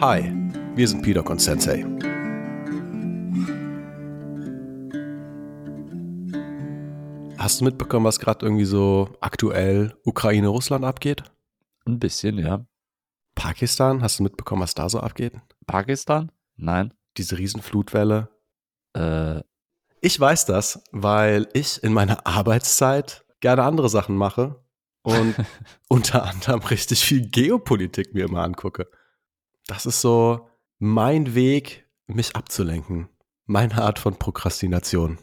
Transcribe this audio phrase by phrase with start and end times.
[0.00, 0.30] Hi,
[0.74, 1.82] wir sind Peter und Sensei.
[7.38, 11.22] Hast du mitbekommen, was gerade irgendwie so aktuell Ukraine-Russland abgeht?
[11.86, 12.66] Ein bisschen, ja.
[13.34, 15.34] Pakistan, hast du mitbekommen, was da so abgeht?
[15.66, 16.32] Pakistan?
[16.56, 16.92] Nein.
[17.16, 18.28] Diese Riesenflutwelle.
[18.94, 19.40] Äh,
[20.00, 24.62] Ich weiß das, weil ich in meiner Arbeitszeit gerne andere Sachen mache
[25.02, 25.34] und
[25.88, 28.88] unter anderem richtig viel Geopolitik mir immer angucke.
[29.66, 30.48] Das ist so
[30.78, 33.08] mein Weg, mich abzulenken.
[33.46, 35.18] Meine Art von Prokrastination.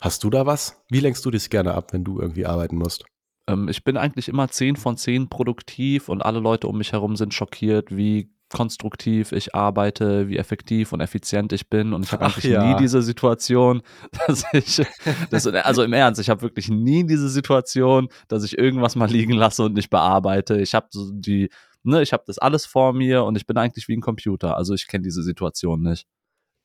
[0.00, 0.82] Hast du da was?
[0.88, 3.04] Wie lenkst du dich gerne ab, wenn du irgendwie arbeiten musst?
[3.46, 7.16] ähm, ich bin eigentlich immer 10 von 10 produktiv und alle Leute um mich herum
[7.16, 11.92] sind schockiert, wie konstruktiv ich arbeite, wie effektiv und effizient ich bin.
[11.92, 12.64] Und ich habe eigentlich ja.
[12.64, 13.82] nie diese Situation,
[14.26, 14.82] dass ich,
[15.30, 19.32] das, also im Ernst, ich habe wirklich nie diese Situation, dass ich irgendwas mal liegen
[19.32, 20.60] lasse und nicht bearbeite.
[20.60, 21.48] Ich habe so die,
[21.84, 24.56] ne, ich habe das alles vor mir und ich bin eigentlich wie ein Computer.
[24.56, 26.06] Also ich kenne diese Situation nicht.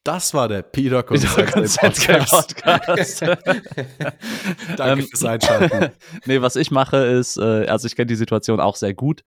[0.03, 3.21] Das war der Peter Konstantin Podcast.
[4.77, 5.91] Danke Ähm, fürs Einschalten.
[6.25, 9.23] nee, was ich mache ist, äh, also ich kenne die Situation auch sehr gut.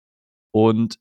[0.51, 0.99] Und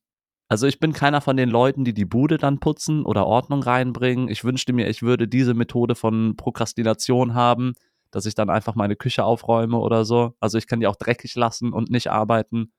[0.48, 4.30] also ich bin keiner von den Leuten, die die Bude dann putzen oder Ordnung reinbringen.
[4.30, 7.74] Ich wünschte mir, ich würde diese Methode von Prokrastination haben,
[8.12, 10.36] dass ich dann einfach meine Küche aufräume oder so.
[10.40, 12.72] Also ich kann die auch dreckig lassen und nicht arbeiten.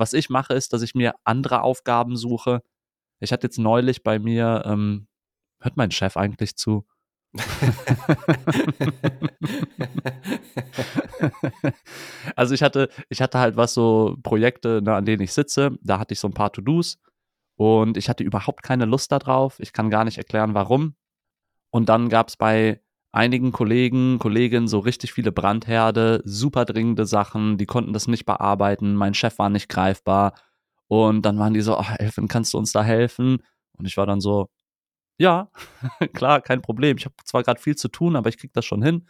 [0.00, 2.62] Was ich mache, ist, dass ich mir andere Aufgaben suche.
[3.20, 5.08] Ich hatte jetzt neulich bei mir, ähm,
[5.60, 6.86] hört mein Chef eigentlich zu?
[12.34, 15.72] also ich hatte, ich hatte halt was so Projekte, ne, an denen ich sitze.
[15.82, 16.98] Da hatte ich so ein paar To-Dos
[17.56, 19.60] und ich hatte überhaupt keine Lust darauf.
[19.60, 20.96] Ich kann gar nicht erklären, warum.
[21.70, 22.80] Und dann gab es bei
[23.12, 28.94] einigen Kollegen, Kolleginnen so richtig viele Brandherde, super dringende Sachen, die konnten das nicht bearbeiten.
[28.94, 30.34] Mein Chef war nicht greifbar.
[30.88, 33.42] Und dann waren die so, ach, Elfin, kannst du uns da helfen?
[33.78, 34.48] Und ich war dann so,
[35.18, 35.50] ja,
[36.14, 36.96] klar, kein Problem.
[36.98, 39.06] Ich habe zwar gerade viel zu tun, aber ich krieg das schon hin.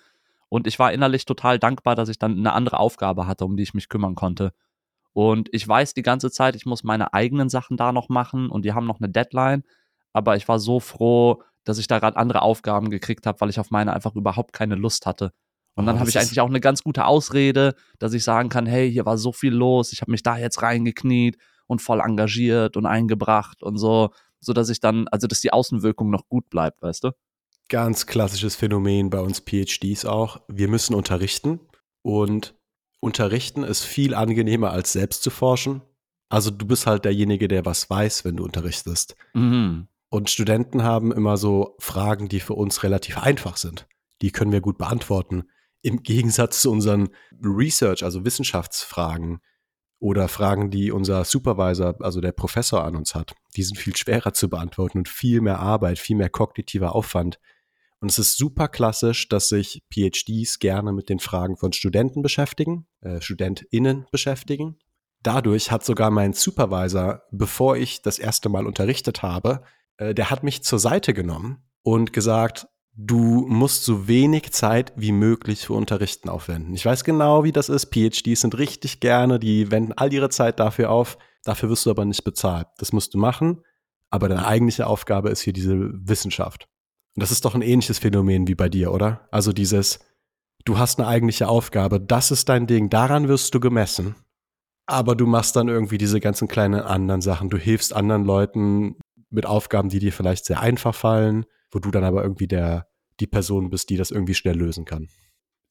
[0.48, 3.62] Und ich war innerlich total dankbar, dass ich dann eine andere Aufgabe hatte, um die
[3.62, 4.52] ich mich kümmern konnte.
[5.12, 8.64] Und ich weiß die ganze Zeit, ich muss meine eigenen Sachen da noch machen und
[8.64, 9.64] die haben noch eine Deadline.
[10.12, 13.60] Aber ich war so froh, dass ich da gerade andere Aufgaben gekriegt habe, weil ich
[13.60, 15.32] auf meine einfach überhaupt keine Lust hatte.
[15.74, 18.66] Und Oh, dann habe ich eigentlich auch eine ganz gute Ausrede, dass ich sagen kann,
[18.66, 22.76] hey, hier war so viel los, ich habe mich da jetzt reingekniet und voll engagiert
[22.76, 24.10] und eingebracht und so,
[24.40, 27.10] so dass ich dann, also dass die Außenwirkung noch gut bleibt, weißt du?
[27.68, 30.40] Ganz klassisches Phänomen bei uns PhDs auch.
[30.48, 31.60] Wir müssen unterrichten
[32.02, 32.54] und
[33.00, 35.82] unterrichten ist viel angenehmer als selbst zu forschen.
[36.28, 39.16] Also du bist halt derjenige, der was weiß, wenn du unterrichtest.
[39.34, 39.88] Mhm.
[40.10, 43.86] Und Studenten haben immer so Fragen, die für uns relativ einfach sind.
[44.22, 45.44] Die können wir gut beantworten.
[45.82, 47.08] Im Gegensatz zu unseren
[47.42, 49.40] Research, also Wissenschaftsfragen
[50.00, 53.34] oder Fragen, die unser Supervisor, also der Professor an uns hat.
[53.56, 57.38] Die sind viel schwerer zu beantworten und viel mehr Arbeit, viel mehr kognitiver Aufwand.
[58.00, 62.86] Und es ist super klassisch, dass sich PhDs gerne mit den Fragen von Studenten beschäftigen,
[63.02, 64.78] äh, StudentInnen beschäftigen.
[65.22, 69.62] Dadurch hat sogar mein Supervisor, bevor ich das erste Mal unterrichtet habe,
[70.00, 72.66] äh, der hat mich zur Seite genommen und gesagt,
[72.96, 76.74] du musst so wenig Zeit wie möglich für Unterrichten aufwenden.
[76.74, 77.94] Ich weiß genau, wie das ist.
[77.94, 81.18] PhDs sind richtig gerne, die wenden all ihre Zeit dafür auf.
[81.44, 82.66] Dafür wirst du aber nicht bezahlt.
[82.78, 83.62] Das musst du machen.
[84.10, 86.68] Aber deine eigentliche Aufgabe ist hier diese Wissenschaft.
[87.14, 89.28] Und das ist doch ein ähnliches Phänomen wie bei dir, oder?
[89.30, 90.00] Also dieses,
[90.64, 94.16] du hast eine eigentliche Aufgabe, das ist dein Ding, daran wirst du gemessen.
[94.86, 97.48] Aber du machst dann irgendwie diese ganzen kleinen anderen Sachen.
[97.48, 98.96] Du hilfst anderen Leuten
[99.30, 102.88] mit Aufgaben, die dir vielleicht sehr einfach fallen, wo du dann aber irgendwie der,
[103.20, 105.08] die Person bist, die das irgendwie schnell lösen kann.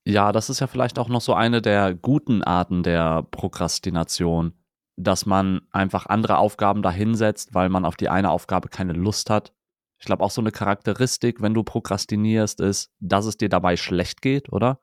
[0.05, 4.53] Ja, das ist ja vielleicht auch noch so eine der guten Arten der Prokrastination,
[4.95, 9.53] dass man einfach andere Aufgaben dahinsetzt, weil man auf die eine Aufgabe keine Lust hat.
[9.99, 14.21] Ich glaube, auch so eine Charakteristik, wenn du prokrastinierst, ist, dass es dir dabei schlecht
[14.21, 14.79] geht, oder?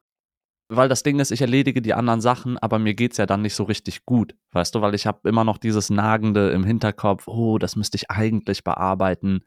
[0.68, 3.54] Weil das Ding ist, ich erledige die anderen Sachen, aber mir geht's ja dann nicht
[3.54, 7.58] so richtig gut, weißt du, weil ich habe immer noch dieses Nagende im Hinterkopf, oh,
[7.58, 9.44] das müsste ich eigentlich bearbeiten.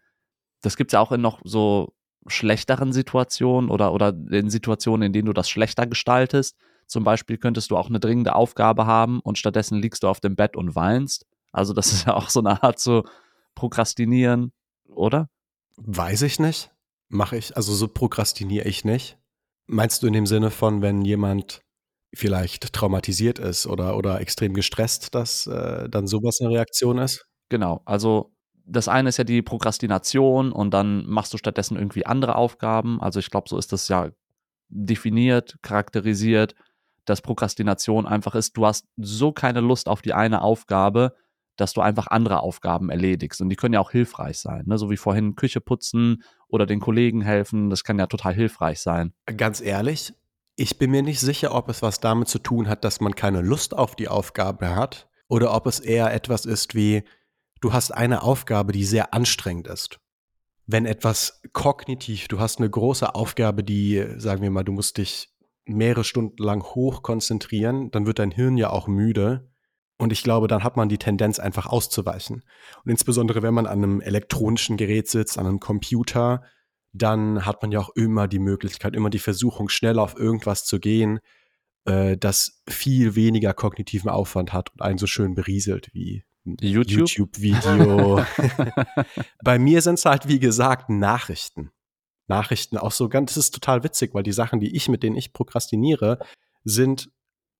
[0.62, 1.94] Das gibt's ja auch in noch so
[2.27, 6.56] schlechteren Situationen oder, oder in Situationen, in denen du das schlechter gestaltest.
[6.88, 10.36] Zum Beispiel könntest du auch eine dringende Aufgabe haben und stattdessen liegst du auf dem
[10.36, 11.25] Bett und weinst.
[11.51, 13.04] Also das ist ja auch so eine Art zu
[13.56, 14.54] prokrastinieren,
[14.88, 15.30] oder?
[15.75, 16.72] Weiß ich nicht.
[17.10, 19.19] Mache ich, also so prokrastiniere ich nicht.
[19.71, 21.62] Meinst du in dem Sinne von, wenn jemand
[22.12, 27.27] vielleicht traumatisiert ist oder, oder extrem gestresst, dass äh, dann sowas eine Reaktion ist?
[27.50, 28.33] Genau, also
[28.66, 33.00] das eine ist ja die Prokrastination und dann machst du stattdessen irgendwie andere Aufgaben.
[33.00, 34.10] Also ich glaube, so ist das ja
[34.69, 36.56] definiert, charakterisiert,
[37.06, 41.15] dass Prokrastination einfach ist, du hast so keine Lust auf die eine Aufgabe,
[41.60, 43.42] dass du einfach andere Aufgaben erledigst.
[43.42, 44.78] Und die können ja auch hilfreich sein, ne?
[44.78, 47.70] so wie vorhin Küche putzen oder den Kollegen helfen.
[47.70, 49.14] Das kann ja total hilfreich sein.
[49.38, 50.14] Ganz ehrlich,
[50.56, 53.42] ich bin mir nicht sicher, ob es was damit zu tun hat, dass man keine
[53.42, 57.04] Lust auf die Aufgabe hat oder ob es eher etwas ist wie,
[57.62, 60.00] du hast eine Aufgabe, die sehr anstrengend ist.
[60.66, 65.30] Wenn etwas kognitiv, du hast eine große Aufgabe, die, sagen wir mal, du musst dich
[65.66, 69.49] mehrere Stunden lang hoch konzentrieren, dann wird dein Hirn ja auch müde.
[70.00, 72.46] Und ich glaube, dann hat man die Tendenz, einfach auszuweichen.
[72.84, 76.42] Und insbesondere, wenn man an einem elektronischen Gerät sitzt, an einem Computer,
[76.94, 80.80] dann hat man ja auch immer die Möglichkeit, immer die Versuchung, schnell auf irgendwas zu
[80.80, 81.19] gehen,
[81.86, 88.19] äh, das viel weniger kognitiven Aufwand hat und einen so schön berieselt wie YouTube-Video.
[88.19, 88.75] YouTube
[89.44, 91.72] Bei mir sind es halt, wie gesagt, Nachrichten.
[92.28, 95.18] Nachrichten auch so ganz, das ist total witzig, weil die Sachen, die ich, mit denen
[95.18, 96.19] ich prokrastiniere,
[96.63, 97.10] sind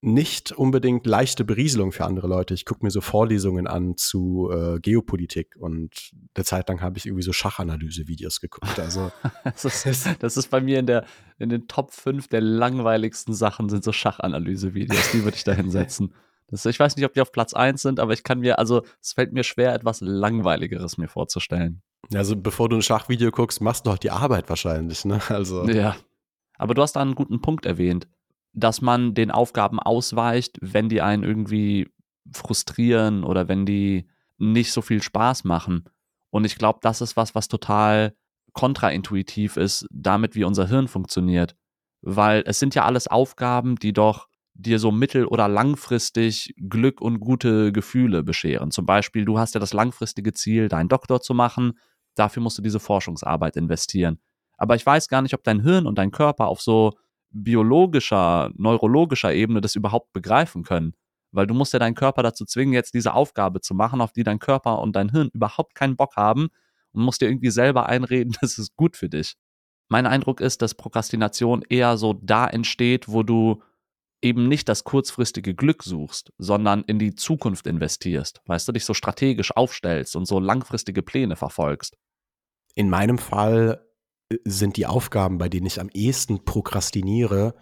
[0.02, 2.54] nicht unbedingt leichte Berieselung für andere Leute.
[2.54, 7.06] Ich gucke mir so Vorlesungen an zu äh, Geopolitik und eine Zeit lang habe ich
[7.06, 8.80] irgendwie so Schachanalyse-Videos geguckt.
[8.80, 9.12] Also
[9.44, 11.06] das, ist, das ist bei mir in der
[11.38, 15.12] in den Top 5 der langweiligsten Sachen sind so Schachanalyse-Videos.
[15.12, 16.14] Die würde ich da hinsetzen.
[16.48, 18.84] Das, ich weiß nicht, ob die auf Platz 1 sind, aber ich kann mir, also
[19.02, 21.82] es fällt mir schwer, etwas Langweiligeres mir vorzustellen.
[22.14, 25.22] Also bevor du ein Schachvideo guckst, machst du halt die Arbeit wahrscheinlich, ne?
[25.30, 25.68] Also.
[25.68, 25.96] Ja.
[26.58, 28.08] Aber du hast da einen guten Punkt erwähnt,
[28.60, 31.88] dass man den Aufgaben ausweicht, wenn die einen irgendwie
[32.32, 34.08] frustrieren oder wenn die
[34.38, 35.86] nicht so viel Spaß machen.
[36.30, 38.14] Und ich glaube, das ist was, was total
[38.54, 41.56] kontraintuitiv ist, damit wie unser Hirn funktioniert.
[42.02, 47.20] Weil es sind ja alles Aufgaben, die doch dir so mittel- oder langfristig Glück und
[47.20, 48.72] gute Gefühle bescheren.
[48.72, 51.78] Zum Beispiel, du hast ja das langfristige Ziel, deinen Doktor zu machen.
[52.16, 54.20] Dafür musst du diese Forschungsarbeit investieren.
[54.58, 56.92] Aber ich weiß gar nicht, ob dein Hirn und dein Körper auf so
[57.32, 60.94] biologischer, neurologischer Ebene das überhaupt begreifen können.
[61.32, 64.24] Weil du musst ja deinen Körper dazu zwingen, jetzt diese Aufgabe zu machen, auf die
[64.24, 66.50] dein Körper und dein Hirn überhaupt keinen Bock haben
[66.92, 69.36] und musst dir irgendwie selber einreden, das ist gut für dich.
[69.90, 73.62] Mein Eindruck ist, dass Prokrastination eher so da entsteht, wo du
[74.22, 78.94] eben nicht das kurzfristige Glück suchst, sondern in die Zukunft investierst, weißt du, dich so
[78.94, 81.98] strategisch aufstellst und so langfristige Pläne verfolgst.
[82.76, 83.89] In meinem Fall
[84.44, 87.56] sind die Aufgaben, bei denen ich am ehesten prokrastiniere,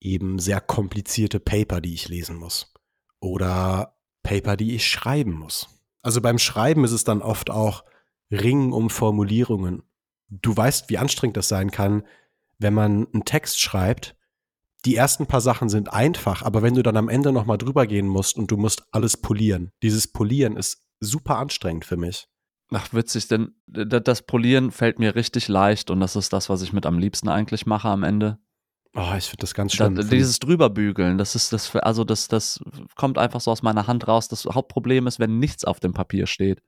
[0.00, 2.72] eben sehr komplizierte Paper, die ich lesen muss.
[3.20, 5.68] Oder Paper, die ich schreiben muss.
[6.02, 7.84] Also beim Schreiben ist es dann oft auch
[8.30, 9.82] Ringen um Formulierungen.
[10.28, 12.06] Du weißt, wie anstrengend das sein kann,
[12.58, 14.18] wenn man einen Text schreibt
[14.84, 18.06] die ersten paar Sachen sind einfach, aber wenn du dann am Ende nochmal drüber gehen
[18.06, 22.28] musst und du musst alles polieren, dieses Polieren ist super anstrengend für mich.
[22.70, 26.72] Ach, witzig, denn das Polieren fällt mir richtig leicht und das ist das, was ich
[26.72, 28.38] mit am liebsten eigentlich mache am Ende.
[28.94, 29.94] Oh, ich finde das ganz schlimm.
[29.94, 32.60] Da, dieses drüberbügeln, das ist das, also das, das
[32.94, 34.28] kommt einfach so aus meiner Hand raus.
[34.28, 36.62] Das Hauptproblem ist, wenn nichts auf dem Papier steht.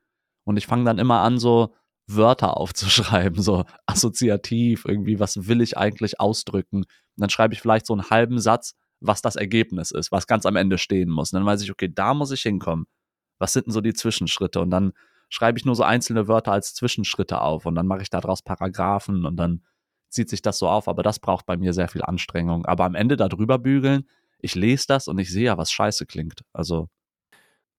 [0.44, 1.74] Und ich fange dann immer an, so
[2.06, 6.78] Wörter aufzuschreiben, so assoziativ, irgendwie, was will ich eigentlich ausdrücken?
[6.78, 6.86] Und
[7.16, 10.56] dann schreibe ich vielleicht so einen halben Satz, was das Ergebnis ist, was ganz am
[10.56, 11.32] Ende stehen muss.
[11.32, 12.86] Und dann weiß ich, okay, da muss ich hinkommen.
[13.38, 14.60] Was sind denn so die Zwischenschritte?
[14.60, 14.92] Und dann
[15.30, 19.24] schreibe ich nur so einzelne Wörter als Zwischenschritte auf und dann mache ich daraus Paragraphen
[19.24, 19.62] und dann
[20.10, 20.88] zieht sich das so auf.
[20.88, 22.66] Aber das braucht bei mir sehr viel Anstrengung.
[22.66, 24.06] Aber am Ende da drüber bügeln,
[24.38, 26.42] ich lese das und ich sehe ja, was scheiße klingt.
[26.52, 26.88] Also.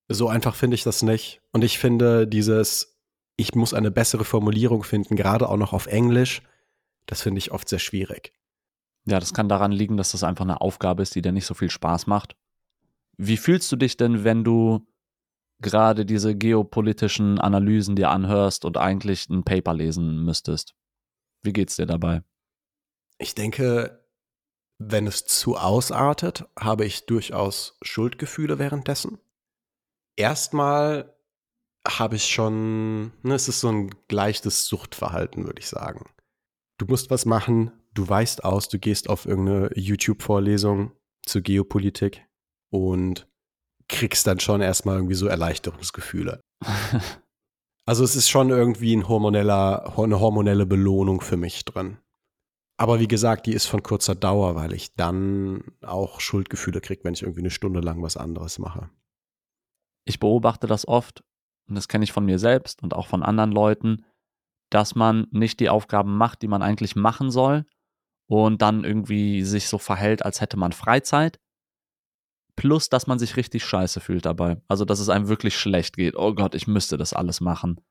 [0.08, 1.42] So einfach finde ich das nicht.
[1.52, 2.92] Und ich finde dieses
[3.42, 6.42] ich muss eine bessere Formulierung finden, gerade auch noch auf Englisch.
[7.08, 8.34] Das finde ich oft sehr schwierig.
[9.06, 11.56] Ja, das kann daran liegen, dass das einfach eine Aufgabe ist, die dir nicht so
[11.56, 12.36] viel Spaß macht.
[13.18, 14.86] Wie fühlst du dich denn, wenn du
[15.62, 20.76] gerade diese geopolitischen Analysen dir anhörst und eigentlich ein Paper lesen müsstest?
[21.44, 22.24] Wie geht's dir dabei?
[23.18, 24.04] Ich denke,
[24.80, 29.20] wenn es zu ausartet, habe ich durchaus Schuldgefühle währenddessen.
[30.16, 31.16] Erstmal
[31.88, 36.10] habe ich schon, ne, es ist so ein leichtes Suchtverhalten, würde ich sagen.
[36.78, 40.94] Du musst was machen, du weißt aus, du gehst auf irgendeine YouTube-Vorlesung
[41.26, 42.26] zur Geopolitik
[42.70, 43.28] und
[43.92, 46.42] kriegst dann schon erstmal irgendwie so Erleichterungsgefühle.
[47.86, 51.98] also es ist schon irgendwie ein hormoneller, eine hormonelle Belohnung für mich drin.
[52.78, 57.14] Aber wie gesagt, die ist von kurzer Dauer, weil ich dann auch Schuldgefühle kriege, wenn
[57.14, 58.90] ich irgendwie eine Stunde lang was anderes mache.
[60.06, 61.24] Ich beobachte das oft,
[61.70, 64.04] und das kenne ich von mir selbst und auch von anderen Leuten,
[64.72, 67.66] dass man nicht die Aufgaben macht, die man eigentlich machen soll
[68.28, 71.40] und dann irgendwie sich so verhält, als hätte man Freizeit.
[72.62, 74.62] Plus, dass man sich richtig scheiße fühlt dabei.
[74.68, 76.16] Also, dass es einem wirklich schlecht geht.
[76.16, 77.82] Oh Gott, ich müsste das alles machen.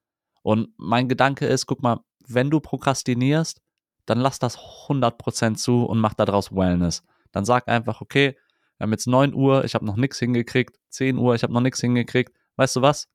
[0.43, 1.99] Und mein Gedanke ist, guck mal,
[2.29, 3.61] wenn du prokrastinierst,
[4.07, 7.03] dann lass das 100% zu und mach daraus Wellness.
[7.33, 8.37] Dann sag einfach, okay,
[8.79, 11.61] wir haben jetzt 9 Uhr, ich habe noch nichts hingekriegt, 10 Uhr, ich habe noch
[11.61, 12.33] nichts hingekriegt.
[12.55, 13.09] Weißt du was?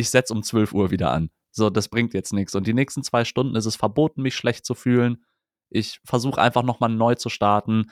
[0.00, 1.30] ich setze um 12 Uhr wieder an.
[1.52, 2.54] So, das bringt jetzt nichts.
[2.54, 5.24] Und die nächsten zwei Stunden ist es verboten, mich schlecht zu fühlen.
[5.68, 7.90] Ich versuche einfach nochmal neu zu starten.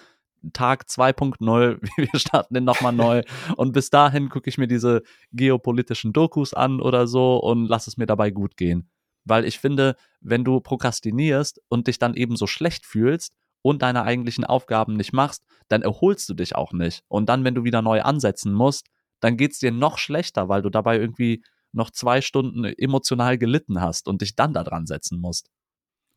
[0.52, 3.22] Tag 2.0, wir starten den nochmal neu.
[3.56, 5.02] Und bis dahin gucke ich mir diese
[5.32, 8.90] geopolitischen Dokus an oder so und lass es mir dabei gut gehen.
[9.24, 14.04] Weil ich finde, wenn du prokrastinierst und dich dann eben so schlecht fühlst und deine
[14.04, 17.02] eigentlichen Aufgaben nicht machst, dann erholst du dich auch nicht.
[17.08, 18.86] Und dann, wenn du wieder neu ansetzen musst,
[19.20, 21.42] dann geht es dir noch schlechter, weil du dabei irgendwie
[21.72, 25.50] noch zwei Stunden emotional gelitten hast und dich dann da dran setzen musst.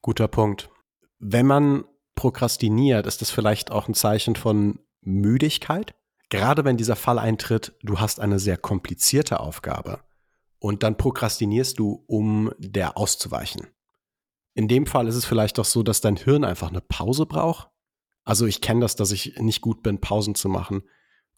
[0.01, 0.70] Guter Punkt.
[1.20, 1.84] Wenn man
[2.22, 5.96] prokrastiniert, ist das vielleicht auch ein Zeichen von Müdigkeit?
[6.30, 10.01] Gerade wenn dieser Fall eintritt, du hast eine sehr komplizierte Aufgabe
[10.60, 13.66] und dann prokrastinierst du, um der auszuweichen.
[14.54, 17.70] In dem Fall ist es vielleicht auch so, dass dein Hirn einfach eine Pause braucht.
[18.24, 20.84] Also ich kenne das, dass ich nicht gut bin, Pausen zu machen.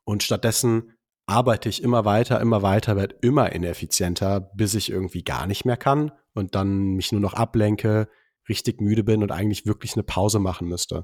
[0.04, 0.98] Und stattdessen
[1.28, 5.78] arbeite ich immer weiter, immer weiter, werde immer ineffizienter, bis ich irgendwie gar nicht mehr
[5.78, 8.10] kann und dann mich nur noch ablenke,
[8.50, 11.04] richtig müde bin und eigentlich wirklich eine Pause machen müsste.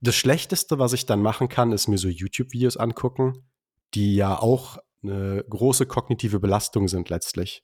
[0.00, 3.48] Das Schlechteste, was ich dann machen kann, ist mir so YouTube-Videos angucken,
[3.94, 7.62] die ja auch eine große kognitive Belastung sind letztlich.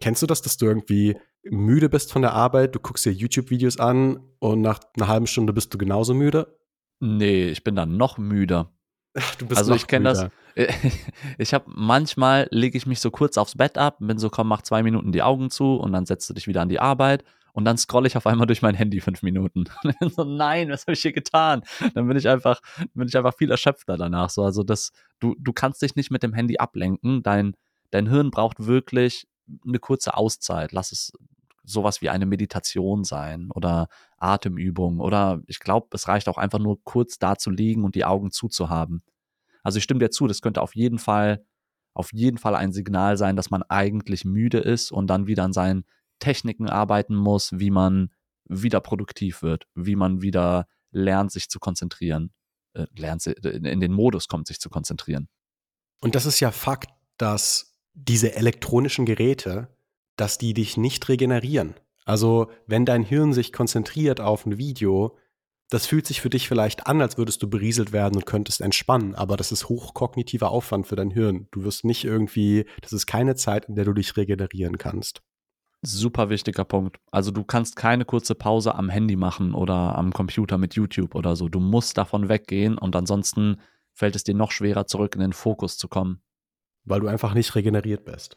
[0.00, 3.78] Kennst du das, dass du irgendwie müde bist von der Arbeit, du guckst dir YouTube-Videos
[3.78, 6.58] an und nach einer halben Stunde bist du genauso müde?
[7.00, 8.72] Nee, ich bin dann noch müder.
[9.38, 10.26] Du bist also ich kenne das.
[11.38, 14.62] Ich habe manchmal lege ich mich so kurz aufs Bett ab, bin so komm, mach
[14.62, 17.24] zwei Minuten die Augen zu und dann setzt du dich wieder an die Arbeit
[17.56, 19.64] und dann scrolle ich auf einmal durch mein Handy fünf Minuten.
[20.14, 21.62] So, nein, was habe ich hier getan?
[21.94, 22.60] Dann bin ich einfach,
[22.92, 24.28] bin ich einfach viel erschöpfter danach.
[24.28, 27.22] So, also das, du, du kannst dich nicht mit dem Handy ablenken.
[27.22, 27.56] Dein,
[27.92, 29.26] dein Hirn braucht wirklich
[29.66, 30.72] eine kurze Auszeit.
[30.72, 31.12] Lass es
[31.64, 36.84] sowas wie eine Meditation sein oder Atemübung oder ich glaube, es reicht auch einfach nur
[36.84, 39.02] kurz da zu liegen und die Augen zuzuhaben.
[39.62, 41.42] Also ich stimme dir zu, das könnte auf jeden Fall,
[41.94, 45.54] auf jeden Fall ein Signal sein, dass man eigentlich müde ist und dann wieder an
[45.54, 45.86] seinen
[46.18, 48.10] Techniken arbeiten muss, wie man
[48.48, 52.32] wieder produktiv wird, wie man wieder lernt, sich zu konzentrieren,
[52.74, 55.28] äh, lernt, in den Modus kommt, sich zu konzentrieren.
[56.00, 59.68] Und das ist ja Fakt, dass diese elektronischen Geräte,
[60.16, 61.74] dass die dich nicht regenerieren.
[62.04, 65.16] Also wenn dein Hirn sich konzentriert auf ein Video,
[65.70, 69.16] das fühlt sich für dich vielleicht an, als würdest du berieselt werden und könntest entspannen,
[69.16, 71.48] aber das ist hochkognitiver Aufwand für dein Hirn.
[71.50, 75.22] Du wirst nicht irgendwie, das ist keine Zeit, in der du dich regenerieren kannst.
[75.82, 76.98] Super wichtiger Punkt.
[77.10, 81.36] Also du kannst keine kurze Pause am Handy machen oder am Computer mit YouTube oder
[81.36, 81.48] so.
[81.48, 83.60] Du musst davon weggehen und ansonsten
[83.92, 86.22] fällt es dir noch schwerer, zurück in den Fokus zu kommen.
[86.84, 88.36] Weil du einfach nicht regeneriert bist.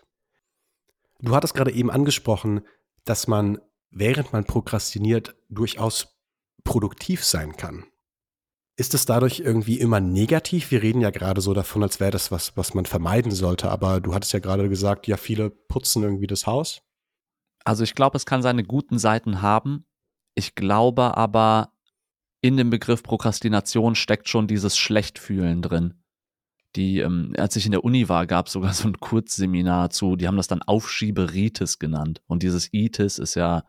[1.22, 2.62] Du hattest gerade eben angesprochen,
[3.04, 6.20] dass man, während man prokrastiniert, durchaus
[6.64, 7.86] produktiv sein kann.
[8.78, 10.72] Ist es dadurch irgendwie immer negativ?
[10.72, 13.70] Wir reden ja gerade so davon, als wäre das was, was man vermeiden sollte.
[13.70, 16.82] Aber du hattest ja gerade gesagt, ja, viele putzen irgendwie das Haus.
[17.66, 19.86] Also ich glaube, es kann seine guten Seiten haben.
[20.36, 21.74] Ich glaube aber,
[22.42, 25.96] in dem Begriff Prokrastination steckt schon dieses Schlechtfühlen drin.
[26.76, 30.16] Die, ähm, als ich in der Uni war, gab es sogar so ein Kurzseminar zu,
[30.16, 32.22] die haben das dann Aufschieberitis genannt.
[32.28, 33.64] Und dieses Itis ist ja,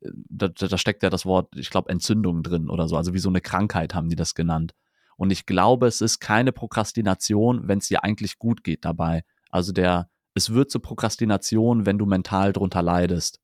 [0.00, 2.96] äh, da, da steckt ja das Wort, ich glaube, Entzündung drin oder so.
[2.96, 4.74] Also wie so eine Krankheit haben die das genannt.
[5.16, 9.24] Und ich glaube, es ist keine Prokrastination, wenn es dir eigentlich gut geht dabei.
[9.50, 13.40] Also der, es wird zur Prokrastination, wenn du mental drunter leidest.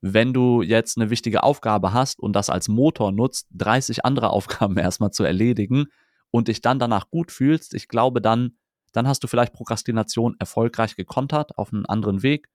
[0.00, 4.76] Wenn du jetzt eine wichtige Aufgabe hast und das als Motor nutzt, 30 andere Aufgaben
[4.76, 5.86] erstmal zu erledigen
[6.30, 8.58] und dich dann danach gut fühlst, ich glaube, dann,
[8.92, 12.48] dann hast du vielleicht Prokrastination erfolgreich gekontert auf einen anderen Weg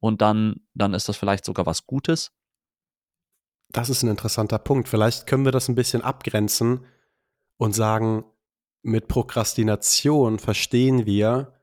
[0.00, 2.32] und dann, dann ist das vielleicht sogar was Gutes.
[3.70, 4.88] Das ist ein interessanter Punkt.
[4.88, 6.86] Vielleicht können wir das ein bisschen abgrenzen
[7.58, 8.24] und sagen,
[8.82, 11.57] mit Prokrastination verstehen wir,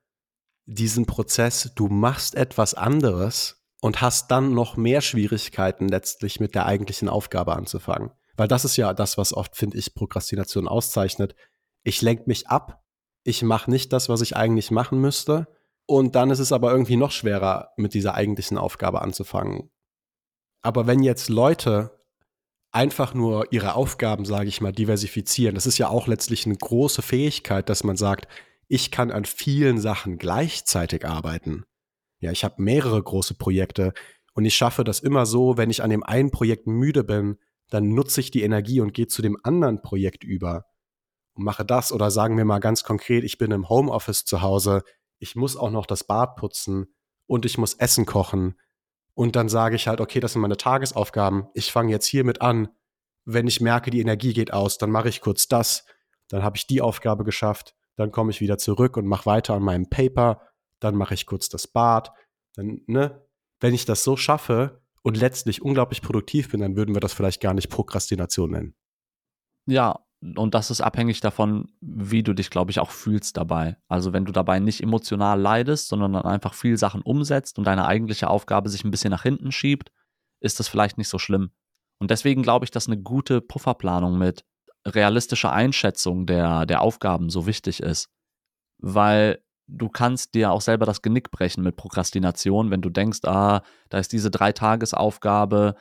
[0.66, 6.66] diesen Prozess, du machst etwas anderes und hast dann noch mehr Schwierigkeiten letztlich mit der
[6.66, 8.12] eigentlichen Aufgabe anzufangen.
[8.36, 11.36] Weil das ist ja das, was oft, finde ich, Prokrastination auszeichnet.
[11.84, 12.84] Ich lenke mich ab,
[13.24, 15.48] ich mache nicht das, was ich eigentlich machen müsste,
[15.88, 19.70] und dann ist es aber irgendwie noch schwerer, mit dieser eigentlichen Aufgabe anzufangen.
[20.62, 21.92] Aber wenn jetzt Leute
[22.72, 27.04] einfach nur ihre Aufgaben, sage ich mal, diversifizieren, das ist ja auch letztlich eine große
[27.04, 28.28] Fähigkeit, dass man sagt,
[28.68, 31.66] ich kann an vielen Sachen gleichzeitig arbeiten.
[32.20, 33.94] Ja, ich habe mehrere große Projekte
[34.34, 37.38] und ich schaffe das immer so, wenn ich an dem einen Projekt müde bin,
[37.70, 40.66] dann nutze ich die Energie und gehe zu dem anderen Projekt über
[41.34, 44.84] und mache das oder sagen wir mal ganz konkret, ich bin im Homeoffice zu Hause,
[45.20, 46.88] ich muss auch noch das Bad putzen
[47.28, 48.60] und ich muss Essen kochen
[49.14, 52.70] und dann sage ich halt, okay, das sind meine Tagesaufgaben, ich fange jetzt hiermit an.
[53.24, 55.86] Wenn ich merke, die Energie geht aus, dann mache ich kurz das,
[56.28, 59.64] dann habe ich die Aufgabe geschafft dann komme ich wieder zurück und mache weiter an
[59.64, 60.42] meinem Paper,
[60.80, 62.12] dann mache ich kurz das Bad,
[62.56, 63.26] Dann, ne,
[63.60, 67.42] wenn ich das so schaffe und letztlich unglaublich produktiv bin, dann würden wir das vielleicht
[67.42, 68.76] gar nicht Prokrastination nennen.
[69.68, 73.78] Ja, und das ist abhängig davon, wie du dich, glaube ich, auch fühlst dabei.
[73.88, 77.86] Also wenn du dabei nicht emotional leidest, sondern dann einfach viel Sachen umsetzt und deine
[77.86, 79.92] eigentliche Aufgabe sich ein bisschen nach hinten schiebt,
[80.40, 81.52] ist das vielleicht nicht so schlimm.
[82.00, 84.46] Und deswegen glaube ich, dass eine gute Pufferplanung mit
[84.86, 88.10] realistischer Einschätzung der, der Aufgaben so wichtig ist.
[88.78, 93.62] Weil du kannst dir auch selber das Genick brechen mit Prokrastination, wenn du denkst, ah,
[93.90, 95.76] da ist diese Dreitagesaufgabe,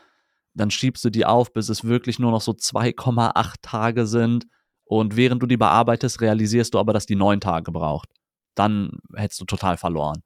[0.54, 4.46] dann schiebst du die auf, bis es wirklich nur noch so 2,8 Tage sind.
[4.84, 8.08] Und während du die bearbeitest, realisierst du aber, dass die neun Tage braucht.
[8.54, 10.23] Dann hättest du total verloren.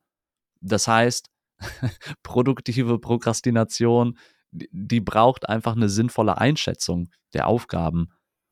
[0.60, 1.30] Das heißt,
[2.22, 4.18] produktive Prokrastination,
[4.50, 8.08] die braucht einfach eine sinnvolle Einschätzung der Aufgaben.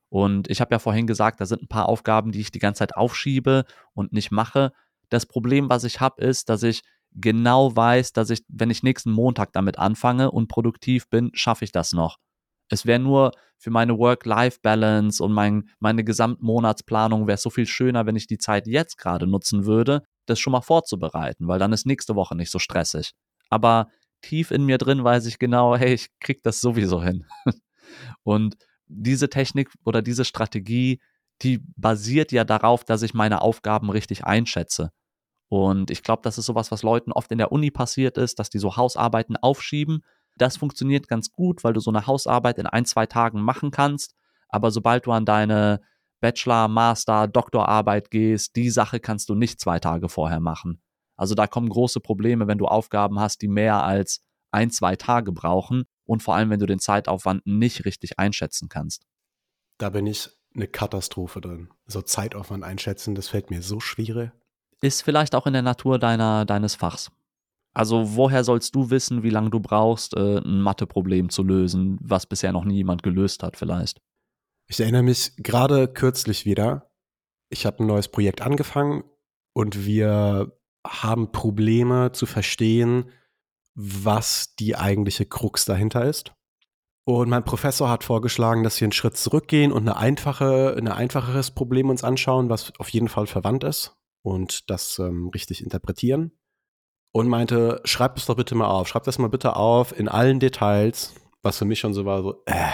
[0.08, 2.80] Und ich habe ja vorhin gesagt, da sind ein paar Aufgaben, die ich die ganze
[2.80, 4.72] Zeit aufschiebe und nicht mache.
[5.08, 6.82] Das Problem, was ich habe, ist, dass ich
[7.12, 11.72] genau weiß, dass ich, wenn ich nächsten Montag damit anfange und produktiv bin, schaffe ich
[11.72, 12.18] das noch.
[12.68, 18.16] Es wäre nur für meine Work-Life-Balance und mein, meine Gesamtmonatsplanung wäre so viel schöner, wenn
[18.16, 22.16] ich die Zeit jetzt gerade nutzen würde, das schon mal vorzubereiten, weil dann ist nächste
[22.16, 23.12] Woche nicht so stressig.
[23.48, 23.88] Aber
[24.20, 27.24] tief in mir drin weiß ich genau, hey, ich krieg das sowieso hin.
[28.24, 28.56] und
[28.88, 31.00] diese Technik oder diese Strategie,
[31.42, 34.90] die basiert ja darauf, dass ich meine Aufgaben richtig einschätze.
[35.48, 38.50] Und ich glaube, das ist sowas, was Leuten oft in der Uni passiert ist, dass
[38.50, 40.02] die so Hausarbeiten aufschieben.
[40.36, 44.14] Das funktioniert ganz gut, weil du so eine Hausarbeit in ein, zwei Tagen machen kannst.
[44.48, 45.80] Aber sobald du an deine
[46.20, 50.80] Bachelor, Master, Doktorarbeit gehst, die Sache kannst du nicht zwei Tage vorher machen.
[51.16, 55.32] Also da kommen große Probleme, wenn du Aufgaben hast, die mehr als ein, zwei Tage
[55.32, 59.06] brauchen und vor allem, wenn du den Zeitaufwand nicht richtig einschätzen kannst.
[59.78, 61.68] Da bin ich eine Katastrophe drin.
[61.86, 64.32] So Zeitaufwand einschätzen, das fällt mir so schwierig
[64.80, 67.10] ist vielleicht auch in der Natur deiner, deines Fachs.
[67.74, 72.26] Also woher sollst du wissen, wie lange du brauchst, äh, ein Matheproblem zu lösen, was
[72.26, 74.00] bisher noch nie jemand gelöst hat vielleicht?
[74.68, 76.90] Ich erinnere mich gerade kürzlich wieder.
[77.50, 79.04] Ich habe ein neues Projekt angefangen
[79.52, 83.10] und wir haben Probleme zu verstehen,
[83.76, 86.32] was die eigentliche Krux dahinter ist.
[87.04, 91.52] Und mein Professor hat vorgeschlagen, dass wir einen Schritt zurückgehen und eine einfache, ein einfacheres
[91.52, 96.32] Problem uns anschauen, was auf jeden Fall verwandt ist und das ähm, richtig interpretieren.
[97.12, 100.40] Und meinte, schreib es doch bitte mal auf, schreib das mal bitte auf in allen
[100.40, 102.72] Details, was für mich schon so war, so, äh,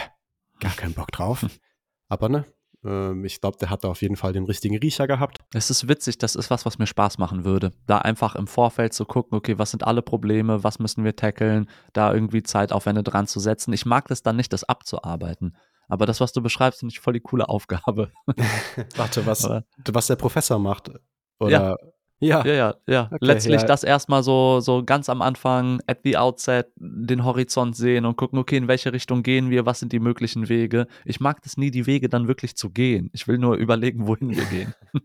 [0.60, 1.44] gar keinen Bock drauf.
[2.08, 2.46] Aber ne,
[2.84, 5.38] äh, ich glaube, der hat da auf jeden Fall den richtigen Riecher gehabt.
[5.52, 7.72] Es ist witzig, das ist was, was mir Spaß machen würde.
[7.86, 11.68] Da einfach im Vorfeld zu gucken, okay, was sind alle Probleme, was müssen wir tackeln,
[11.92, 13.72] da irgendwie Zeitaufwände dran zu setzen.
[13.72, 15.56] Ich mag das dann nicht, das abzuarbeiten.
[15.88, 18.12] Aber das, was du beschreibst, finde ich voll die coole Aufgabe.
[18.96, 19.48] Warte, was,
[19.88, 20.90] was der Professor macht,
[21.38, 21.50] oder?
[21.50, 21.76] Ja.
[22.22, 22.74] Ja, ja, ja.
[22.86, 23.06] ja.
[23.06, 23.66] Okay, Letztlich ja.
[23.66, 28.38] das erstmal so, so ganz am Anfang, at the outset, den Horizont sehen und gucken,
[28.38, 30.86] okay, in welche Richtung gehen wir, was sind die möglichen Wege.
[31.04, 33.10] Ich mag das nie, die Wege dann wirklich zu gehen.
[33.12, 34.74] Ich will nur überlegen, wohin wir gehen.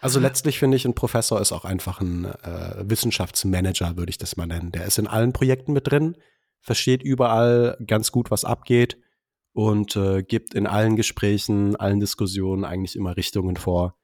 [0.00, 4.36] Also letztlich finde ich, ein Professor ist auch einfach ein äh, Wissenschaftsmanager, würde ich das
[4.36, 4.70] mal nennen.
[4.70, 6.16] Der ist in allen Projekten mit drin,
[6.60, 8.96] versteht überall ganz gut, was abgeht
[9.54, 13.97] und äh, gibt in allen Gesprächen, allen Diskussionen eigentlich immer Richtungen vor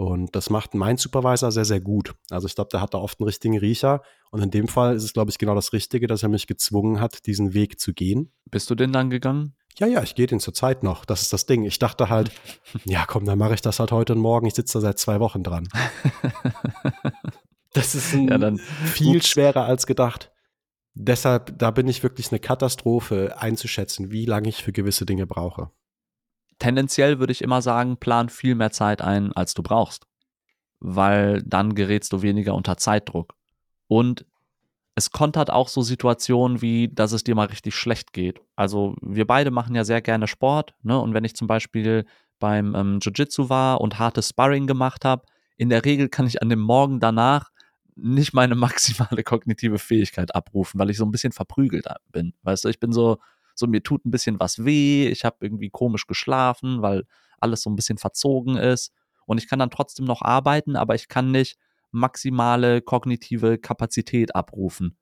[0.00, 2.14] und das macht mein Supervisor sehr, sehr gut.
[2.30, 4.00] Also ich glaube, der hat da oft einen richtigen Riecher.
[4.30, 7.00] Und in dem Fall ist es, glaube ich, genau das Richtige, dass er mich gezwungen
[7.00, 8.32] hat, diesen Weg zu gehen.
[8.50, 9.56] Bist du denn dann gegangen?
[9.78, 11.04] Ja, ja, ich gehe den zurzeit noch.
[11.04, 11.64] Das ist das Ding.
[11.64, 12.32] Ich dachte halt,
[12.86, 14.46] ja, komm, dann mache ich das halt heute und morgen.
[14.46, 15.68] Ich sitze da seit zwei Wochen dran.
[17.74, 20.32] das ist ja, dann, viel schwerer als gedacht.
[20.94, 25.70] Deshalb, da bin ich wirklich eine Katastrophe einzuschätzen, wie lange ich für gewisse Dinge brauche
[26.60, 30.06] tendenziell würde ich immer sagen, plan viel mehr Zeit ein, als du brauchst.
[30.78, 33.34] Weil dann gerätst du weniger unter Zeitdruck.
[33.88, 34.24] Und
[34.94, 38.40] es kontert auch so Situationen wie, dass es dir mal richtig schlecht geht.
[38.54, 40.98] Also wir beide machen ja sehr gerne Sport, ne?
[40.98, 42.04] Und wenn ich zum Beispiel
[42.38, 45.24] beim ähm, Jiu-Jitsu war und hartes Sparring gemacht habe,
[45.56, 47.50] in der Regel kann ich an dem Morgen danach
[47.94, 52.34] nicht meine maximale kognitive Fähigkeit abrufen, weil ich so ein bisschen verprügelt bin.
[52.42, 53.18] Weißt du, ich bin so,
[53.60, 57.04] so mir tut ein bisschen was weh, ich habe irgendwie komisch geschlafen, weil
[57.38, 58.92] alles so ein bisschen verzogen ist
[59.26, 61.56] und ich kann dann trotzdem noch arbeiten, aber ich kann nicht
[61.92, 64.96] maximale kognitive Kapazität abrufen.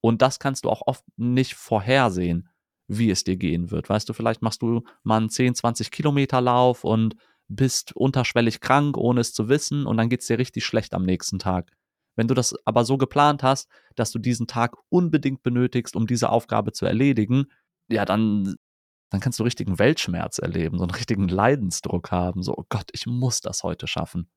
[0.00, 2.48] Und das kannst du auch oft nicht vorhersehen,
[2.88, 3.88] wie es dir gehen wird.
[3.88, 7.16] Weißt du, vielleicht machst du mal einen 10, 20 Kilometer Lauf und
[7.48, 11.04] bist unterschwellig krank, ohne es zu wissen, und dann geht es dir richtig schlecht am
[11.04, 11.70] nächsten Tag.
[12.16, 16.30] Wenn du das aber so geplant hast, dass du diesen Tag unbedingt benötigst, um diese
[16.30, 17.46] Aufgabe zu erledigen,
[17.88, 18.56] ja, dann,
[19.10, 23.06] dann kannst du richtigen Weltschmerz erleben, so einen richtigen Leidensdruck haben, so, oh Gott, ich
[23.06, 24.28] muss das heute schaffen.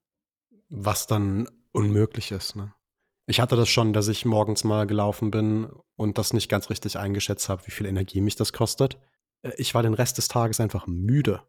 [0.68, 2.72] Was dann unmöglich ist, ne?
[3.26, 6.98] Ich hatte das schon, dass ich morgens mal gelaufen bin und das nicht ganz richtig
[6.98, 8.98] eingeschätzt habe, wie viel Energie mich das kostet.
[9.42, 11.42] Äh, ich war den Rest des Tages einfach müde.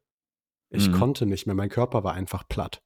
[0.69, 0.93] Ich mhm.
[0.93, 2.81] konnte nicht mehr, mein Körper war einfach platt.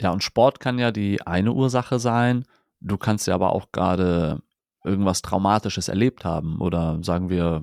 [0.00, 2.44] Ja, und Sport kann ja die eine Ursache sein.
[2.80, 4.42] Du kannst ja aber auch gerade
[4.82, 7.62] irgendwas Traumatisches erlebt haben oder sagen wir,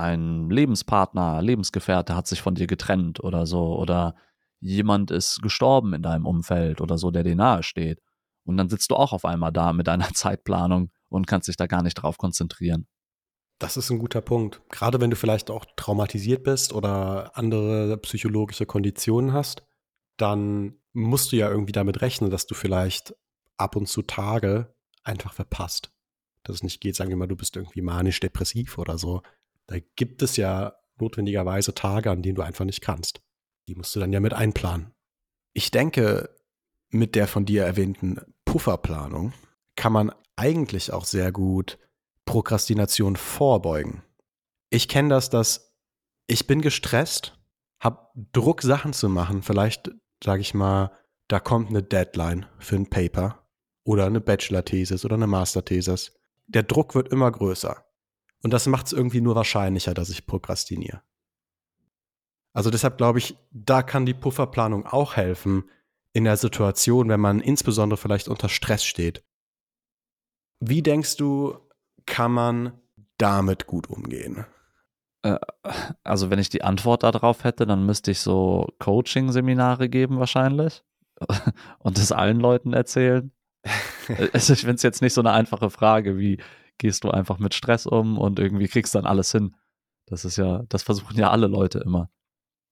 [0.00, 4.14] dein Lebenspartner, Lebensgefährte hat sich von dir getrennt oder so oder
[4.60, 8.00] jemand ist gestorben in deinem Umfeld oder so, der dir nahe steht.
[8.44, 11.66] Und dann sitzt du auch auf einmal da mit deiner Zeitplanung und kannst dich da
[11.66, 12.86] gar nicht drauf konzentrieren.
[13.58, 14.62] Das ist ein guter Punkt.
[14.70, 19.66] Gerade wenn du vielleicht auch traumatisiert bist oder andere psychologische Konditionen hast,
[20.16, 23.14] dann musst du ja irgendwie damit rechnen, dass du vielleicht
[23.58, 25.92] ab und zu Tage einfach verpasst.
[26.42, 29.20] Dass es nicht geht, sagen wir mal, du bist irgendwie manisch-depressiv oder so.
[29.70, 33.22] Da gibt es ja notwendigerweise Tage, an denen du einfach nicht kannst.
[33.68, 34.92] Die musst du dann ja mit einplanen.
[35.52, 36.34] Ich denke,
[36.88, 39.32] mit der von dir erwähnten Pufferplanung
[39.76, 41.78] kann man eigentlich auch sehr gut
[42.24, 44.02] Prokrastination vorbeugen.
[44.70, 45.76] Ich kenne das, dass
[46.26, 47.38] ich bin gestresst,
[47.80, 49.42] habe Druck, Sachen zu machen.
[49.42, 50.90] Vielleicht, sage ich mal,
[51.28, 53.46] da kommt eine Deadline für ein Paper
[53.84, 56.18] oder eine Bachelor-Thesis oder eine Master-Thesis.
[56.48, 57.84] Der Druck wird immer größer.
[58.42, 61.02] Und das macht es irgendwie nur wahrscheinlicher, dass ich prokrastiniere.
[62.52, 65.64] Also deshalb glaube ich, da kann die Pufferplanung auch helfen
[66.12, 69.22] in der Situation, wenn man insbesondere vielleicht unter Stress steht.
[70.58, 71.58] Wie denkst du,
[72.06, 72.72] kann man
[73.18, 74.44] damit gut umgehen?
[75.22, 75.38] Äh,
[76.02, 80.82] also wenn ich die Antwort darauf hätte, dann müsste ich so Coaching-Seminare geben wahrscheinlich
[81.78, 83.30] und das allen Leuten erzählen.
[84.32, 86.38] also ich finde es jetzt nicht so eine einfache Frage, wie
[86.80, 89.54] gehst du einfach mit Stress um und irgendwie kriegst dann alles hin.
[90.06, 92.10] Das ist ja, das versuchen ja alle Leute immer.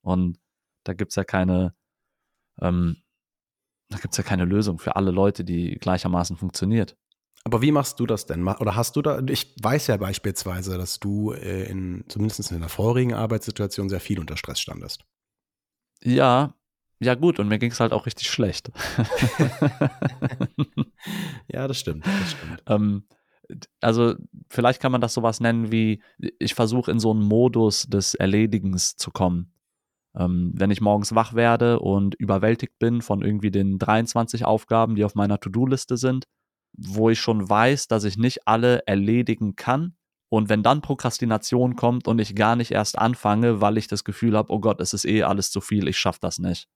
[0.03, 0.41] Und
[0.85, 1.75] da gibt es ja keine,
[2.61, 2.97] ähm,
[3.91, 6.97] da gibt es ja keine Lösung für alle Leute, die gleichermaßen funktioniert.
[7.45, 8.47] Aber wie machst du das denn?
[8.47, 12.69] Oder hast du da, ich weiß ja beispielsweise, dass du äh, in, zumindest in der
[12.69, 15.05] vorigen Arbeitssituation sehr viel unter Stress standest.
[16.03, 16.55] Ja,
[17.01, 18.71] ja gut, und mir ging es halt auch richtig schlecht.
[21.49, 22.07] ja, das stimmt.
[22.07, 22.63] Das stimmt.
[22.67, 23.05] ähm,
[23.81, 24.15] also
[24.51, 26.03] vielleicht kann man das sowas nennen wie,
[26.39, 29.53] ich versuche in so einen Modus des Erledigens zu kommen.
[30.17, 35.05] Ähm, wenn ich morgens wach werde und überwältigt bin von irgendwie den 23 Aufgaben, die
[35.05, 36.27] auf meiner To-Do-Liste sind,
[36.77, 39.95] wo ich schon weiß, dass ich nicht alle erledigen kann.
[40.31, 44.37] Und wenn dann Prokrastination kommt und ich gar nicht erst anfange, weil ich das Gefühl
[44.37, 46.69] habe, oh Gott, es ist eh alles zu viel, ich schaffe das nicht,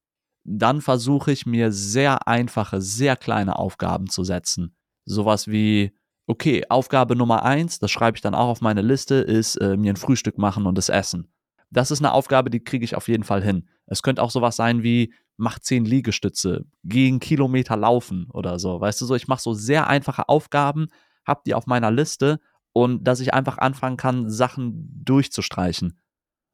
[0.44, 4.74] dann versuche ich mir sehr einfache, sehr kleine Aufgaben zu setzen.
[5.04, 5.92] Sowas wie,
[6.26, 9.92] okay, Aufgabe Nummer eins, das schreibe ich dann auch auf meine Liste, ist äh, mir
[9.92, 11.32] ein Frühstück machen und es essen.
[11.70, 13.68] Das ist eine Aufgabe, die kriege ich auf jeden Fall hin.
[13.86, 18.80] Es könnte auch sowas sein wie, mach zehn Liegestütze, geh einen Kilometer laufen oder so.
[18.80, 20.88] Weißt du so, ich mache so sehr einfache Aufgaben,
[21.24, 22.40] hab die auf meiner Liste
[22.72, 25.98] und dass ich einfach anfangen kann, Sachen durchzustreichen.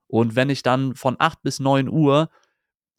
[0.07, 2.31] Und wenn ich dann von 8 bis 9 Uhr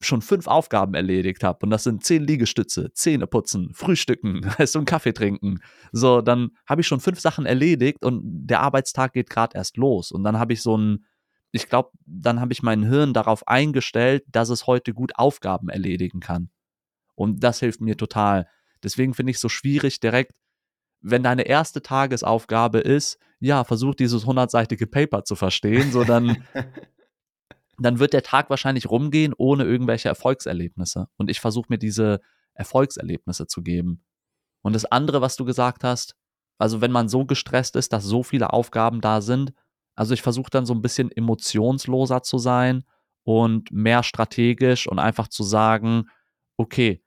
[0.01, 4.79] schon fünf Aufgaben erledigt habe und das sind zehn Liegestütze, Zähne putzen, Frühstücken, weißt du,
[4.79, 5.59] einen Kaffee trinken,
[5.91, 10.11] so, dann habe ich schon fünf Sachen erledigt und der Arbeitstag geht gerade erst los
[10.11, 11.05] und dann habe ich so ein
[11.51, 16.19] ich glaube, dann habe ich mein Hirn darauf eingestellt, dass es heute gut Aufgaben erledigen
[16.19, 16.49] kann.
[17.15, 18.47] Und das hilft mir total.
[18.83, 20.33] Deswegen finde ich es so schwierig, direkt,
[21.01, 26.45] wenn deine erste Tagesaufgabe ist, ja, versuch dieses hundertseitige Paper zu verstehen, so dann,
[27.85, 31.07] dann wird der Tag wahrscheinlich rumgehen ohne irgendwelche Erfolgserlebnisse.
[31.17, 32.19] Und ich versuche mir diese
[32.53, 34.03] Erfolgserlebnisse zu geben.
[34.61, 36.15] Und das andere, was du gesagt hast,
[36.57, 39.53] also wenn man so gestresst ist, dass so viele Aufgaben da sind,
[39.95, 42.83] also ich versuche dann so ein bisschen emotionsloser zu sein
[43.23, 46.09] und mehr strategisch und einfach zu sagen,
[46.57, 47.03] okay,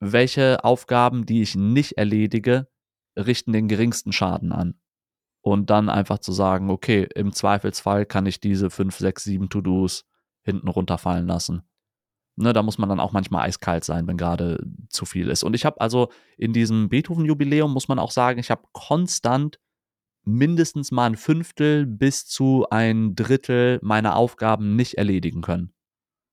[0.00, 2.68] welche Aufgaben, die ich nicht erledige,
[3.16, 4.74] richten den geringsten Schaden an.
[5.40, 10.04] Und dann einfach zu sagen, okay, im Zweifelsfall kann ich diese 5, 6, 7 To-Dos
[10.42, 11.62] hinten runterfallen lassen.
[12.36, 15.42] Ne, da muss man dann auch manchmal eiskalt sein, wenn gerade zu viel ist.
[15.42, 19.58] Und ich habe also in diesem Beethoven-Jubiläum, muss man auch sagen, ich habe konstant
[20.24, 25.74] mindestens mal ein Fünftel bis zu ein Drittel meiner Aufgaben nicht erledigen können.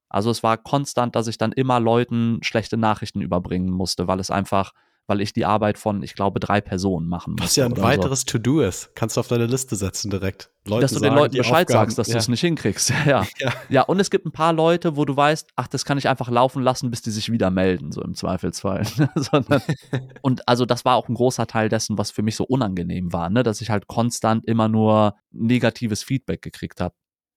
[0.10, 4.32] Also es war konstant, dass ich dann immer Leuten schlechte Nachrichten überbringen musste, weil es
[4.32, 4.74] einfach
[5.10, 7.44] weil ich die Arbeit von, ich glaube, drei Personen machen muss.
[7.44, 8.38] Was ja ein weiteres so.
[8.38, 8.96] To-Do ist.
[8.96, 10.52] Kannst du auf deine Liste setzen direkt.
[10.68, 12.14] Leuten dass du den Leuten Bescheid Aufgaben, sagst, dass ja.
[12.14, 12.94] du es nicht hinkriegst.
[13.06, 13.26] Ja.
[13.40, 13.54] ja.
[13.70, 16.30] ja, und es gibt ein paar Leute, wo du weißt, ach, das kann ich einfach
[16.30, 18.86] laufen lassen, bis die sich wieder melden, so im Zweifelsfall.
[20.22, 23.30] und also das war auch ein großer Teil dessen, was für mich so unangenehm war,
[23.30, 23.42] ne?
[23.42, 26.94] dass ich halt konstant immer nur negatives Feedback gekriegt habe.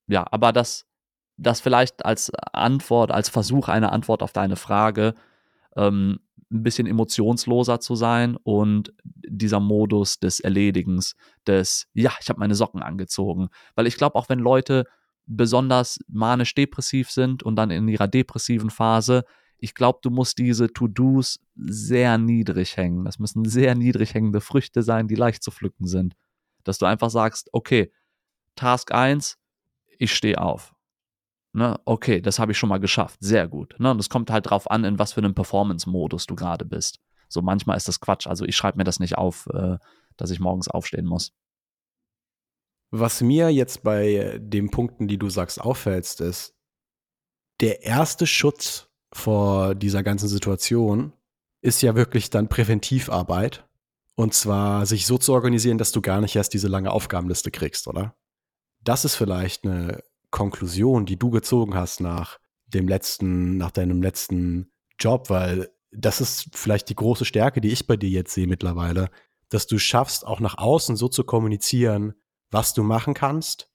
[0.09, 0.85] Ja, aber das,
[1.39, 5.15] das vielleicht als Antwort, als Versuch einer Antwort auf deine Frage,
[5.77, 6.21] ähm,
[6.53, 11.15] ein bisschen emotionsloser zu sein und dieser Modus des Erledigens,
[11.47, 13.49] des, ja, ich habe meine Socken angezogen.
[13.75, 14.85] Weil ich glaube, auch wenn Leute
[15.27, 19.25] besonders manisch-depressiv sind und dann in ihrer depressiven Phase,
[19.59, 23.05] ich glaube, du musst diese To-Dos sehr niedrig hängen.
[23.05, 26.15] Das müssen sehr niedrig hängende Früchte sein, die leicht zu pflücken sind.
[26.65, 27.93] Dass du einfach sagst, okay,
[28.57, 29.39] Task 1,
[29.99, 30.72] ich stehe auf.
[31.55, 33.19] Ne, okay, das habe ich schon mal geschafft.
[33.21, 33.75] Sehr gut.
[33.79, 37.01] Ne, und es kommt halt drauf an, in was für einem Performance-Modus du gerade bist.
[37.29, 38.27] So manchmal ist das Quatsch.
[38.27, 39.77] Also ich schreibe mir das nicht auf, äh,
[40.17, 41.33] dass ich morgens aufstehen muss.
[42.91, 46.55] Was mir jetzt bei den Punkten, die du sagst, auffällst, ist,
[47.61, 51.13] der erste Schutz vor dieser ganzen Situation
[51.63, 53.67] ist ja wirklich dann Präventivarbeit.
[54.15, 57.89] Und zwar sich so zu organisieren, dass du gar nicht erst diese lange Aufgabenliste kriegst,
[57.89, 58.15] oder?
[58.81, 64.73] Das ist vielleicht eine Konklusion, die du gezogen hast nach dem letzten, nach deinem letzten
[64.99, 69.11] Job, weil das ist vielleicht die große Stärke, die ich bei dir jetzt sehe mittlerweile,
[69.51, 72.15] dass du schaffst, auch nach außen so zu kommunizieren,
[72.51, 73.71] was du machen kannst,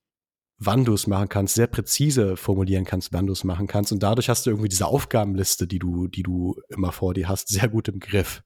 [0.57, 3.91] wann du es machen kannst, sehr präzise formulieren kannst, wann du es machen kannst.
[3.91, 7.49] Und dadurch hast du irgendwie diese Aufgabenliste, die du, die du immer vor dir hast,
[7.49, 8.43] sehr gut im Griff.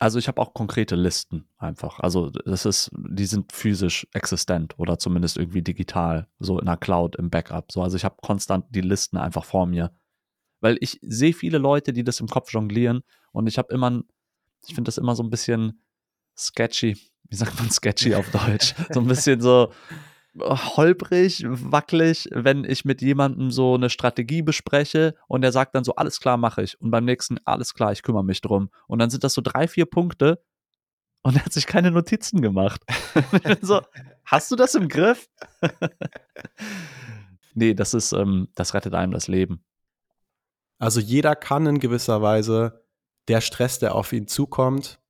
[0.00, 2.00] Also ich habe auch konkrete Listen einfach.
[2.00, 7.16] Also das ist, die sind physisch existent oder zumindest irgendwie digital, so in der Cloud,
[7.16, 7.70] im Backup.
[7.70, 9.92] So, also ich habe konstant die Listen einfach vor mir.
[10.60, 13.02] Weil ich sehe viele Leute, die das im Kopf jonglieren
[13.32, 14.02] und ich habe immer,
[14.66, 15.80] ich finde das immer so ein bisschen
[16.36, 16.96] sketchy.
[17.28, 18.74] Wie sagt man sketchy auf Deutsch?
[18.92, 19.72] so ein bisschen so,
[20.38, 25.94] holprig, wackelig, wenn ich mit jemandem so eine Strategie bespreche und der sagt dann so,
[25.94, 26.80] alles klar, mache ich.
[26.80, 28.70] Und beim nächsten, alles klar, ich kümmere mich drum.
[28.86, 30.42] Und dann sind das so drei, vier Punkte
[31.22, 32.82] und er hat sich keine Notizen gemacht.
[33.62, 33.80] so,
[34.24, 35.28] hast du das im Griff?
[37.54, 39.64] nee, das ist, ähm, das rettet einem das Leben.
[40.78, 42.84] Also jeder kann in gewisser Weise
[43.28, 45.00] der Stress, der auf ihn zukommt,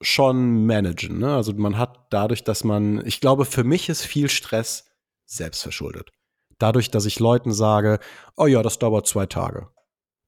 [0.00, 1.18] schon managen.
[1.18, 1.34] Ne?
[1.34, 4.86] Also man hat dadurch, dass man, ich glaube, für mich ist viel Stress
[5.26, 6.10] selbst verschuldet.
[6.58, 7.98] Dadurch, dass ich Leuten sage,
[8.36, 9.68] oh ja, das dauert zwei Tage.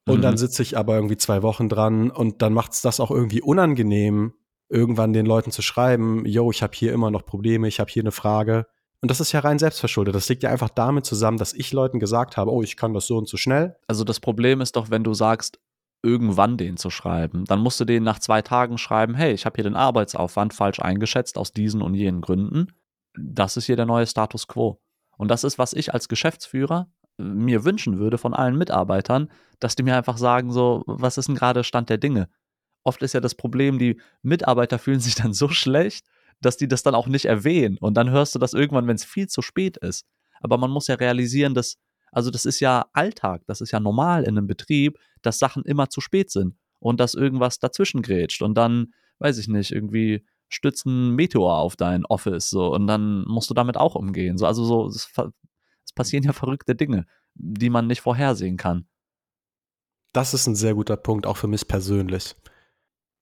[0.07, 0.23] Und mhm.
[0.23, 3.43] dann sitze ich aber irgendwie zwei Wochen dran und dann macht es das auch irgendwie
[3.43, 4.35] unangenehm,
[4.69, 8.03] irgendwann den Leuten zu schreiben, yo, ich habe hier immer noch Probleme, ich habe hier
[8.03, 8.67] eine Frage.
[9.03, 10.15] Und das ist ja rein selbstverschuldet.
[10.15, 13.07] Das liegt ja einfach damit zusammen, dass ich Leuten gesagt habe, oh, ich kann das
[13.07, 13.77] so und so schnell.
[13.89, 15.59] Also das Problem ist doch, wenn du sagst,
[16.03, 17.45] irgendwann den zu schreiben.
[17.45, 20.81] Dann musst du den nach zwei Tagen schreiben, hey, ich habe hier den Arbeitsaufwand falsch
[20.81, 22.73] eingeschätzt aus diesen und jenen Gründen.
[23.19, 24.81] Das ist hier der neue Status quo.
[25.17, 29.77] Und das ist, was ich als Geschäftsführer äh, mir wünschen würde von allen Mitarbeitern, dass
[29.77, 32.29] die mir einfach sagen, so, was ist denn gerade Stand der Dinge?
[32.83, 36.07] Oft ist ja das Problem, die Mitarbeiter fühlen sich dann so schlecht,
[36.41, 37.77] dass die das dann auch nicht erwähnen.
[37.79, 40.07] Und dann hörst du das irgendwann, wenn es viel zu spät ist.
[40.41, 41.77] Aber man muss ja realisieren, dass
[42.13, 45.89] also das ist ja Alltag, das ist ja normal in einem Betrieb, dass Sachen immer
[45.89, 50.87] zu spät sind und dass irgendwas dazwischen grätscht und dann, weiß ich nicht, irgendwie stützt
[50.87, 54.37] ein Meteor auf dein Office so und dann musst du damit auch umgehen.
[54.39, 55.13] So, also so, es,
[55.85, 58.87] es passieren ja verrückte Dinge, die man nicht vorhersehen kann.
[60.13, 62.35] Das ist ein sehr guter Punkt, auch für mich persönlich.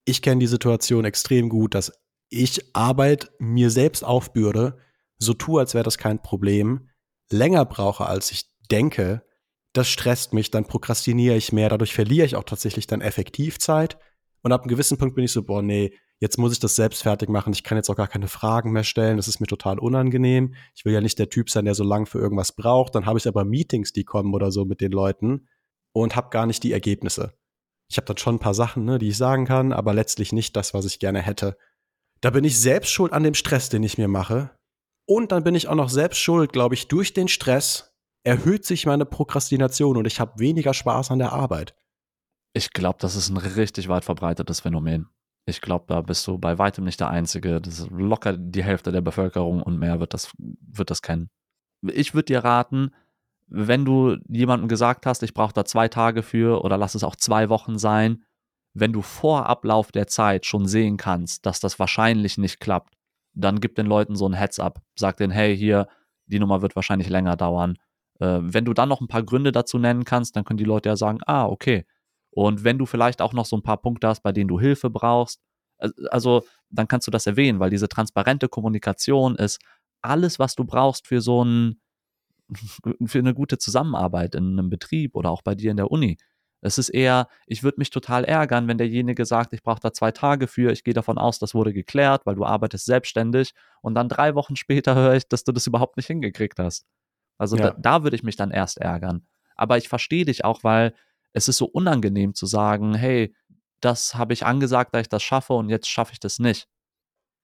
[0.07, 1.92] Ich kenne die Situation extrem gut, dass
[2.31, 4.79] ich Arbeit mir selbst aufbürde,
[5.18, 6.88] so tue, als wäre das kein Problem,
[7.31, 9.22] länger brauche, als ich denke,
[9.72, 13.98] das stresst mich, dann prokrastiniere ich mehr, dadurch verliere ich auch tatsächlich dann effektiv Zeit.
[14.42, 17.02] Und ab einem gewissen Punkt bin ich so, boah, nee, jetzt muss ich das selbst
[17.02, 19.78] fertig machen, ich kann jetzt auch gar keine Fragen mehr stellen, das ist mir total
[19.78, 20.54] unangenehm.
[20.74, 22.94] Ich will ja nicht der Typ sein, der so lang für irgendwas braucht.
[22.94, 25.48] Dann habe ich aber Meetings, die kommen oder so mit den Leuten
[25.92, 27.35] und habe gar nicht die Ergebnisse.
[27.90, 30.57] Ich habe dann schon ein paar Sachen, ne, die ich sagen kann, aber letztlich nicht
[30.57, 31.57] das, was ich gerne hätte.
[32.20, 34.50] Da bin ich selbst schuld an dem Stress, den ich mir mache.
[35.07, 37.94] Und dann bin ich auch noch selbst schuld, glaube ich, durch den Stress,
[38.28, 41.74] erhöht sich meine Prokrastination und ich habe weniger Spaß an der Arbeit.
[42.52, 45.06] Ich glaube, das ist ein richtig weit verbreitetes Phänomen.
[45.46, 47.58] Ich glaube, da bist du bei weitem nicht der Einzige.
[47.58, 51.30] Das ist locker die Hälfte der Bevölkerung und mehr wird das, wird das kennen.
[51.80, 52.90] Ich würde dir raten,
[53.46, 57.16] wenn du jemandem gesagt hast, ich brauche da zwei Tage für oder lass es auch
[57.16, 58.24] zwei Wochen sein,
[58.74, 62.92] wenn du vor Ablauf der Zeit schon sehen kannst, dass das wahrscheinlich nicht klappt,
[63.32, 64.82] dann gib den Leuten so ein Heads-up.
[64.98, 65.88] Sag denen, hey, hier,
[66.26, 67.78] die Nummer wird wahrscheinlich länger dauern.
[68.20, 70.88] Äh, wenn du dann noch ein paar Gründe dazu nennen kannst, dann können die Leute
[70.88, 71.87] ja sagen, ah, okay.
[72.31, 74.90] Und wenn du vielleicht auch noch so ein paar Punkte hast, bei denen du Hilfe
[74.90, 75.40] brauchst,
[76.11, 79.61] also dann kannst du das erwähnen, weil diese transparente Kommunikation ist
[80.02, 81.81] alles, was du brauchst für so ein,
[83.07, 86.18] für eine gute Zusammenarbeit in einem Betrieb oder auch bei dir in der Uni.
[86.61, 90.11] Es ist eher, ich würde mich total ärgern, wenn derjenige sagt, ich brauche da zwei
[90.11, 94.09] Tage für, ich gehe davon aus, das wurde geklärt, weil du arbeitest selbstständig und dann
[94.09, 96.85] drei Wochen später höre ich, dass du das überhaupt nicht hingekriegt hast.
[97.38, 97.70] Also ja.
[97.70, 99.27] da, da würde ich mich dann erst ärgern.
[99.57, 100.94] Aber ich verstehe dich auch, weil
[101.33, 103.35] es ist so unangenehm zu sagen, hey,
[103.81, 106.68] das habe ich angesagt, dass ich das schaffe und jetzt schaffe ich das nicht.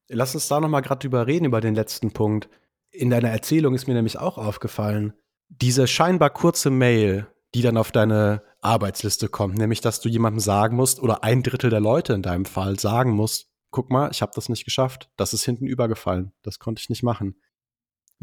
[0.09, 2.49] Lass uns da noch mal gerade drüber reden, über den letzten Punkt.
[2.91, 5.15] In deiner Erzählung ist mir nämlich auch aufgefallen,
[5.49, 10.77] diese scheinbar kurze Mail, die dann auf deine Arbeitsliste kommt, nämlich dass du jemandem sagen
[10.77, 14.33] musst oder ein Drittel der Leute in deinem Fall sagen musst, guck mal, ich habe
[14.35, 17.37] das nicht geschafft, das ist hinten übergefallen, das konnte ich nicht machen.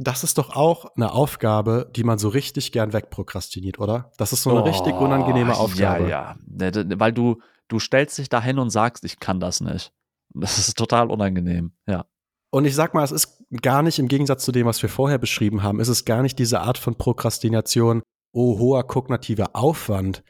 [0.03, 4.11] Das ist doch auch eine Aufgabe, die man so richtig gern wegprokrastiniert, oder?
[4.17, 6.09] Das ist so eine oh, richtig unangenehme Aufgabe.
[6.09, 7.37] Ja, ja, weil du
[7.67, 9.93] du stellst dich dahin und sagst, ich kann das nicht.
[10.33, 12.05] Das ist total unangenehm, ja.
[12.53, 15.17] Und ich sag mal, es ist gar nicht im Gegensatz zu dem, was wir vorher
[15.17, 18.01] beschrieben haben, ist es gar nicht diese Art von Prokrastination,
[18.33, 20.23] oh, hoher kognitiver Aufwand.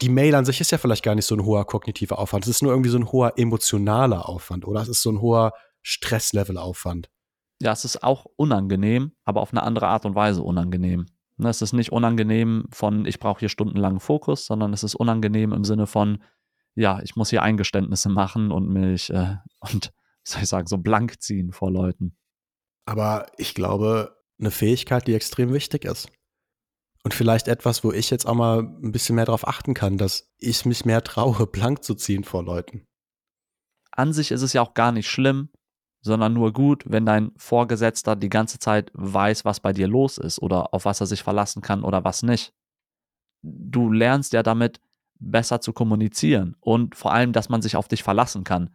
[0.00, 2.44] Die Mail an sich ist ja vielleicht gar nicht so ein hoher kognitiver Aufwand.
[2.44, 5.52] Es ist nur irgendwie so ein hoher emotionaler Aufwand oder es ist so ein hoher
[5.82, 7.08] Stresslevel-Aufwand.
[7.62, 11.06] Ja, es ist auch unangenehm, aber auf eine andere Art und Weise unangenehm.
[11.36, 15.52] Ne, es ist nicht unangenehm von, ich brauche hier stundenlangen Fokus, sondern es ist unangenehm
[15.52, 16.24] im Sinne von,
[16.74, 19.92] ja, ich muss hier Eingeständnisse machen und mich äh, und
[20.24, 22.16] soll ich sagen, so blank ziehen vor Leuten.
[22.84, 26.08] Aber ich glaube, eine Fähigkeit, die extrem wichtig ist.
[27.04, 30.32] Und vielleicht etwas, wo ich jetzt auch mal ein bisschen mehr darauf achten kann, dass
[30.38, 32.88] ich mich mehr traue, blank zu ziehen vor Leuten.
[33.92, 35.50] An sich ist es ja auch gar nicht schlimm,
[36.02, 40.40] sondern nur gut, wenn dein Vorgesetzter die ganze Zeit weiß, was bei dir los ist
[40.42, 42.52] oder auf was er sich verlassen kann oder was nicht.
[43.42, 44.80] Du lernst ja damit
[45.18, 48.70] besser zu kommunizieren und vor allem, dass man sich auf dich verlassen kann.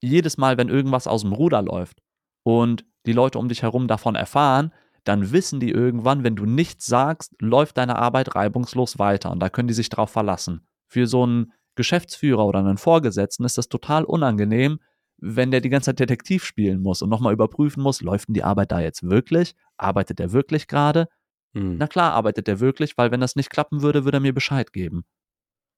[0.00, 2.02] Jedes Mal, wenn irgendwas aus dem Ruder läuft
[2.42, 4.72] und die Leute um dich herum davon erfahren,
[5.04, 9.48] dann wissen die irgendwann, wenn du nichts sagst, läuft deine Arbeit reibungslos weiter und da
[9.48, 10.66] können die sich drauf verlassen.
[10.88, 14.80] Für so einen Geschäftsführer oder einen Vorgesetzten ist das total unangenehm,
[15.18, 18.44] wenn der die ganze Zeit Detektiv spielen muss und nochmal überprüfen muss, läuft denn die
[18.44, 19.54] Arbeit da jetzt wirklich?
[19.76, 21.08] Arbeitet der wirklich gerade?
[21.54, 21.78] Hm.
[21.78, 24.72] Na klar, arbeitet der wirklich, weil wenn das nicht klappen würde, würde er mir Bescheid
[24.72, 25.04] geben.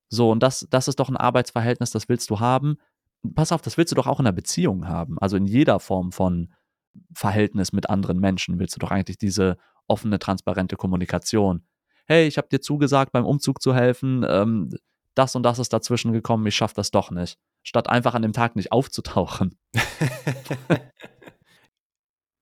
[0.09, 2.77] So, und das, das ist doch ein Arbeitsverhältnis, das willst du haben.
[3.35, 5.19] Pass auf, das willst du doch auch in einer Beziehung haben.
[5.19, 6.53] Also in jeder Form von
[7.13, 11.65] Verhältnis mit anderen Menschen willst du doch eigentlich diese offene, transparente Kommunikation.
[12.07, 14.71] Hey, ich habe dir zugesagt, beim Umzug zu helfen, ähm,
[15.19, 17.39] das und das ist dazwischen gekommen, ich schaffe das doch nicht.
[17.63, 19.59] Statt einfach an dem Tag nicht aufzutauchen.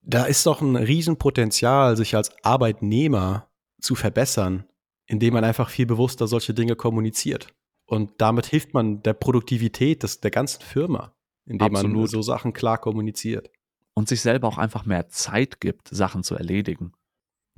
[0.02, 4.64] da ist doch ein Riesenpotenzial, sich als Arbeitnehmer zu verbessern,
[5.06, 7.48] indem man einfach viel bewusster solche Dinge kommuniziert.
[7.86, 11.14] Und damit hilft man der Produktivität des, der ganzen Firma,
[11.46, 11.96] indem Absolut.
[11.96, 13.50] man so Sachen klar kommuniziert.
[13.94, 16.92] Und sich selber auch einfach mehr Zeit gibt, Sachen zu erledigen.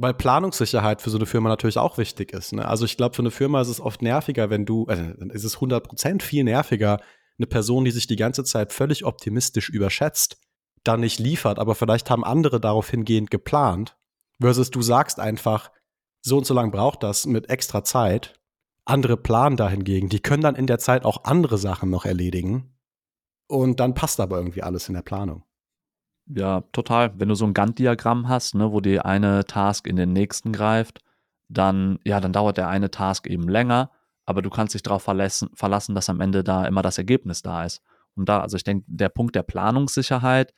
[0.01, 2.53] Weil Planungssicherheit für so eine Firma natürlich auch wichtig ist.
[2.53, 2.67] Ne?
[2.67, 5.59] Also ich glaube, für eine Firma ist es oft nerviger, wenn du, also ist es
[5.59, 7.01] 100% viel nerviger,
[7.39, 10.39] eine Person, die sich die ganze Zeit völlig optimistisch überschätzt,
[10.85, 13.97] dann nicht liefert, aber vielleicht haben andere darauf hingehend geplant,
[14.41, 15.71] versus du sagst einfach,
[16.21, 18.41] so und so lang braucht das mit extra Zeit.
[18.85, 22.75] Andere planen dahingegen, die können dann in der Zeit auch andere Sachen noch erledigen.
[23.47, 25.45] Und dann passt aber irgendwie alles in der Planung.
[26.31, 27.19] Ja, total.
[27.19, 31.01] Wenn du so ein Gantt-Diagramm hast, ne, wo die eine Task in den nächsten greift,
[31.49, 33.91] dann, ja, dann dauert der eine Task eben länger,
[34.27, 37.65] aber du kannst dich darauf verlassen, verlassen, dass am Ende da immer das Ergebnis da
[37.65, 37.81] ist.
[38.15, 40.53] Und da, also ich denke, der Punkt der Planungssicherheit,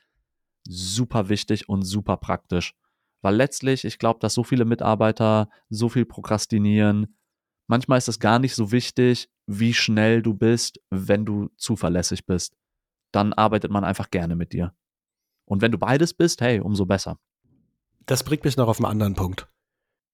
[0.67, 2.75] super wichtig und super praktisch.
[3.21, 7.15] Weil letztlich, ich glaube, dass so viele Mitarbeiter so viel prokrastinieren.
[7.67, 12.57] Manchmal ist es gar nicht so wichtig, wie schnell du bist, wenn du zuverlässig bist.
[13.13, 14.73] Dann arbeitet man einfach gerne mit dir.
[15.51, 17.19] Und wenn du beides bist, hey, umso besser.
[18.05, 19.47] Das bringt mich noch auf einen anderen Punkt.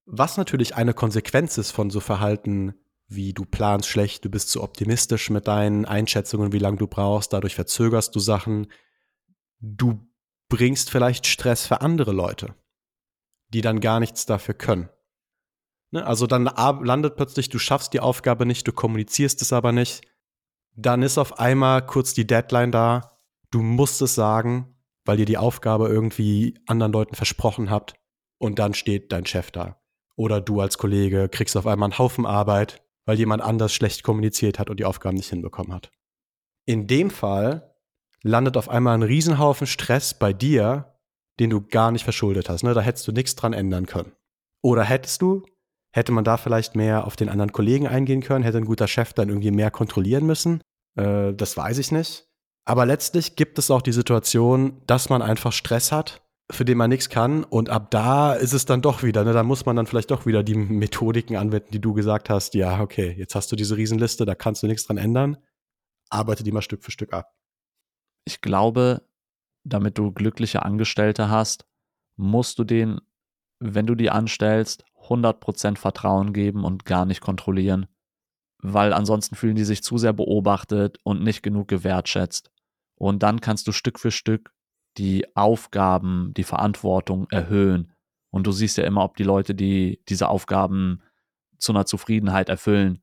[0.06, 2.74] Was natürlich eine Konsequenz ist von so Verhalten
[3.10, 7.32] wie du planst schlecht, du bist zu optimistisch mit deinen Einschätzungen, wie lange du brauchst,
[7.32, 8.68] dadurch verzögerst du Sachen.
[9.62, 10.06] Du
[10.50, 12.54] bringst vielleicht Stress für andere Leute
[13.50, 14.90] die dann gar nichts dafür können.
[15.92, 16.06] Ne?
[16.06, 20.02] Also dann landet plötzlich, du schaffst die Aufgabe nicht, du kommunizierst es aber nicht.
[20.76, 23.20] Dann ist auf einmal kurz die Deadline da.
[23.52, 24.77] Du musst es sagen,
[25.08, 27.96] weil ihr die Aufgabe irgendwie anderen Leuten versprochen habt.
[28.40, 29.82] Und dann steht dein Chef da.
[30.16, 34.60] Oder du als Kollege kriegst auf einmal einen Haufen Arbeit, weil jemand anders schlecht kommuniziert
[34.60, 35.92] hat und die Aufgaben nicht hinbekommen hat.
[36.66, 37.74] In dem Fall
[38.24, 40.98] landet auf einmal ein Riesenhaufen Stress bei dir,
[41.40, 42.64] den du gar nicht verschuldet hast.
[42.64, 42.74] Ne?
[42.74, 44.12] Da hättest du nichts dran ändern können.
[44.62, 45.44] Oder hättest du,
[45.92, 49.14] hätte man da vielleicht mehr auf den anderen Kollegen eingehen können, hätte ein guter Chef
[49.14, 50.62] dann irgendwie mehr kontrollieren müssen.
[50.96, 52.27] Äh, das weiß ich nicht.
[52.68, 56.90] Aber letztlich gibt es auch die Situation, dass man einfach Stress hat, für den man
[56.90, 57.46] nichts kann.
[57.46, 59.32] Und ab da ist es dann doch wieder, ne?
[59.32, 62.56] da muss man dann vielleicht doch wieder die Methodiken anwenden, die du gesagt hast.
[62.56, 65.38] Ja, okay, jetzt hast du diese Riesenliste, da kannst du nichts dran ändern.
[66.10, 67.34] Arbeite die mal Stück für Stück ab.
[68.26, 69.02] Ich glaube,
[69.64, 71.66] damit du glückliche Angestellte hast,
[72.18, 73.00] musst du denen,
[73.60, 77.88] wenn du die anstellst, 100% Vertrauen geben und gar nicht kontrollieren.
[78.60, 82.52] weil ansonsten fühlen die sich zu sehr beobachtet und nicht genug gewertschätzt.
[82.98, 84.52] Und dann kannst du Stück für Stück
[84.98, 87.94] die Aufgaben, die Verantwortung erhöhen.
[88.32, 91.02] Und du siehst ja immer, ob die Leute, die diese Aufgaben
[91.60, 93.02] zu einer Zufriedenheit erfüllen.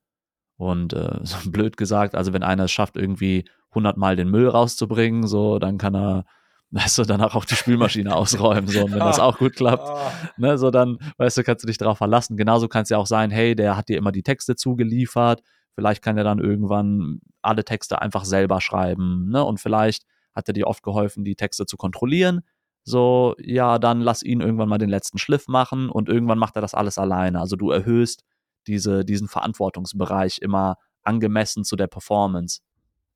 [0.56, 4.48] Und äh, so blöd gesagt, also wenn einer es schafft, irgendwie 100 Mal den Müll
[4.48, 6.24] rauszubringen, so, dann kann er,
[6.70, 10.12] weißt du, danach auch die Spülmaschine ausräumen, so, und wenn das auch gut klappt, Ah.
[10.36, 12.36] ne, so dann, weißt du, kannst du dich darauf verlassen.
[12.36, 15.42] Genauso kann es ja auch sein, hey, der hat dir immer die Texte zugeliefert,
[15.74, 20.04] vielleicht kann er dann irgendwann alle Texte einfach selber schreiben, ne, und vielleicht
[20.34, 22.40] hat er dir oft geholfen, die Texte zu kontrollieren.
[22.84, 26.62] So, ja, dann lass ihn irgendwann mal den letzten Schliff machen und irgendwann macht er
[26.62, 27.40] das alles alleine.
[27.40, 28.24] Also du erhöhst
[28.66, 32.60] diese, diesen Verantwortungsbereich immer angemessen zu der Performance.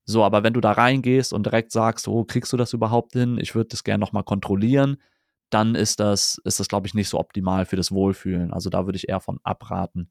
[0.04, 3.36] So, aber wenn du da reingehst und direkt sagst, oh, kriegst du das überhaupt hin?
[3.38, 4.96] Ich würde das gerne nochmal kontrollieren,
[5.50, 8.52] dann ist das, ist das, glaube ich, nicht so optimal für das Wohlfühlen.
[8.52, 10.10] Also da würde ich eher von abraten.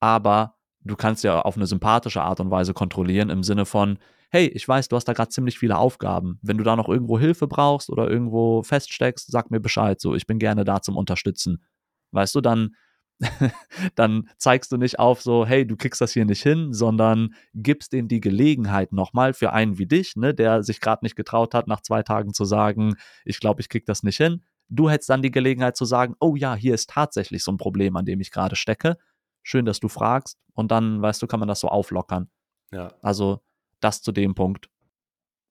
[0.00, 3.98] Aber du kannst ja auf eine sympathische Art und Weise kontrollieren, im Sinne von,
[4.30, 6.38] hey, ich weiß, du hast da gerade ziemlich viele Aufgaben.
[6.42, 10.00] Wenn du da noch irgendwo Hilfe brauchst oder irgendwo feststeckst, sag mir Bescheid.
[10.00, 11.64] So, ich bin gerne da zum Unterstützen.
[12.12, 12.74] Weißt du, dann,
[13.94, 17.92] dann zeigst du nicht auf so, hey, du kriegst das hier nicht hin, sondern gibst
[17.92, 21.66] denen die Gelegenheit nochmal für einen wie dich, ne, der sich gerade nicht getraut hat,
[21.66, 24.42] nach zwei Tagen zu sagen, ich glaube, ich krieg das nicht hin.
[24.68, 27.96] Du hättest dann die Gelegenheit zu sagen, oh ja, hier ist tatsächlich so ein Problem,
[27.96, 28.98] an dem ich gerade stecke.
[29.42, 30.38] Schön, dass du fragst.
[30.54, 32.30] Und dann, weißt du, kann man das so auflockern.
[32.72, 32.92] Ja.
[33.02, 33.40] Also
[33.80, 34.68] das zu dem Punkt.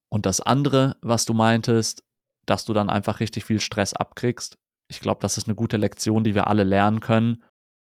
[0.10, 2.04] Und das andere, was du meintest,
[2.46, 4.58] dass du dann einfach richtig viel Stress abkriegst.
[4.88, 7.44] Ich glaube, das ist eine gute Lektion, die wir alle lernen können.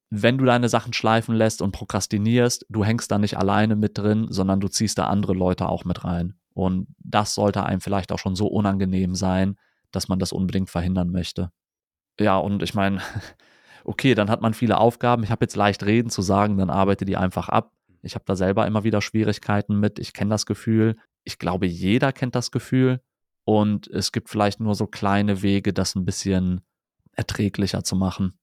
[0.09, 4.29] Wenn du deine Sachen schleifen lässt und prokrastinierst, du hängst da nicht alleine mit drin,
[4.31, 6.39] sondern du ziehst da andere Leute auch mit rein.
[6.55, 9.59] Und das sollte einem vielleicht auch schon so unangenehm sein,
[9.91, 11.51] dass man das unbedingt verhindern möchte.
[12.19, 13.03] Ja, und ich meine,
[13.87, 15.23] okay, dann hat man viele Aufgaben.
[15.23, 17.73] Ich habe jetzt leicht reden zu sagen, dann arbeite die einfach ab.
[18.03, 19.99] Ich habe da selber immer wieder Schwierigkeiten mit.
[19.99, 20.97] Ich kenne das Gefühl.
[21.25, 23.01] Ich glaube, jeder kennt das Gefühl.
[23.45, 26.63] Und es gibt vielleicht nur so kleine Wege, das ein bisschen
[27.13, 28.37] erträglicher zu machen.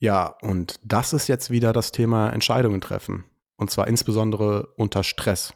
[0.00, 3.24] Ja, und das ist jetzt wieder das Thema Entscheidungen treffen.
[3.56, 5.54] Und zwar insbesondere unter Stress.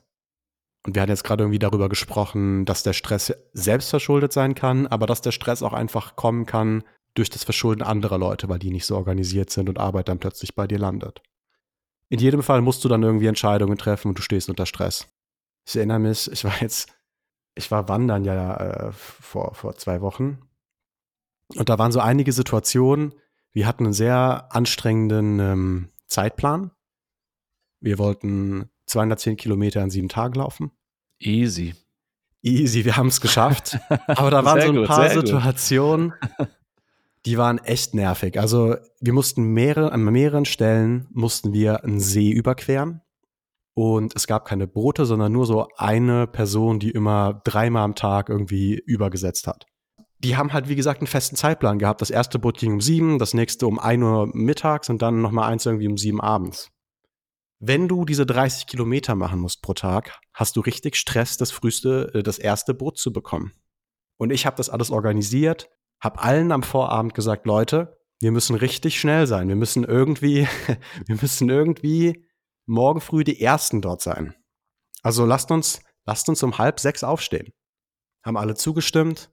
[0.86, 4.86] Und wir hatten jetzt gerade irgendwie darüber gesprochen, dass der Stress selbst verschuldet sein kann,
[4.86, 6.84] aber dass der Stress auch einfach kommen kann
[7.18, 10.54] durch das Verschulden anderer Leute, weil die nicht so organisiert sind und Arbeit dann plötzlich
[10.54, 11.20] bei dir landet.
[12.08, 15.06] In jedem Fall musst du dann irgendwie Entscheidungen treffen und du stehst unter Stress.
[15.66, 16.90] Ich erinnere mich, ich war jetzt,
[17.54, 20.38] ich war wandern ja äh, vor, vor zwei Wochen.
[21.54, 23.14] Und da waren so einige Situationen,
[23.52, 26.70] wir hatten einen sehr anstrengenden ähm, Zeitplan.
[27.80, 30.70] Wir wollten 210 Kilometer in sieben Tagen laufen.
[31.18, 31.74] Easy.
[32.42, 33.78] Easy, wir haben es geschafft.
[34.06, 35.28] Aber da waren Sehr so ein gut, paar gut.
[37.26, 38.38] Die waren echt nervig.
[38.38, 43.02] Also wir mussten mehrere, an mehreren Stellen mussten wir einen See überqueren.
[43.74, 48.28] Und es gab keine Boote, sondern nur so eine Person, die immer dreimal am Tag
[48.28, 49.66] irgendwie übergesetzt hat.
[50.18, 52.00] Die haben halt, wie gesagt, einen festen Zeitplan gehabt.
[52.00, 55.52] Das erste Boot ging um sieben, das nächste um ein Uhr mittags und dann nochmal
[55.52, 56.72] eins irgendwie um sieben abends.
[57.60, 62.10] Wenn du diese 30 Kilometer machen musst pro Tag, hast du richtig Stress, das früheste,
[62.14, 63.52] äh, das erste Boot zu bekommen.
[64.16, 65.70] Und ich habe das alles organisiert,
[66.00, 69.48] habe allen am Vorabend gesagt, Leute, wir müssen richtig schnell sein.
[69.48, 70.46] Wir müssen irgendwie,
[71.06, 72.26] wir müssen irgendwie
[72.66, 74.34] morgen früh die Ersten dort sein.
[75.02, 77.52] Also lasst uns, lasst uns um halb sechs aufstehen.
[78.24, 79.30] Haben alle zugestimmt.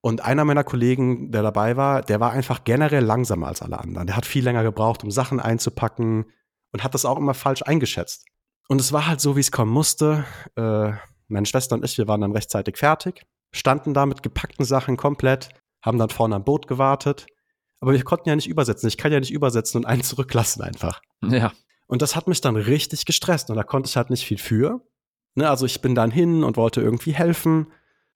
[0.00, 4.06] Und einer meiner Kollegen, der dabei war, der war einfach generell langsamer als alle anderen.
[4.06, 6.26] Der hat viel länger gebraucht, um Sachen einzupacken
[6.72, 8.26] und hat das auch immer falsch eingeschätzt.
[8.68, 10.26] Und es war halt so, wie es kommen musste.
[10.56, 10.92] Äh,
[11.28, 15.48] meine Schwester und ich, wir waren dann rechtzeitig fertig, standen da mit gepackten Sachen komplett,
[15.84, 17.26] haben dann vorne am Boot gewartet.
[17.80, 18.88] Aber wir konnten ja nicht übersetzen.
[18.88, 21.02] Ich kann ja nicht übersetzen und einen zurücklassen einfach.
[21.22, 21.52] Ja.
[21.86, 24.80] Und das hat mich dann richtig gestresst und da konnte ich halt nicht viel für.
[25.34, 27.72] Ne, also ich bin dann hin und wollte irgendwie helfen,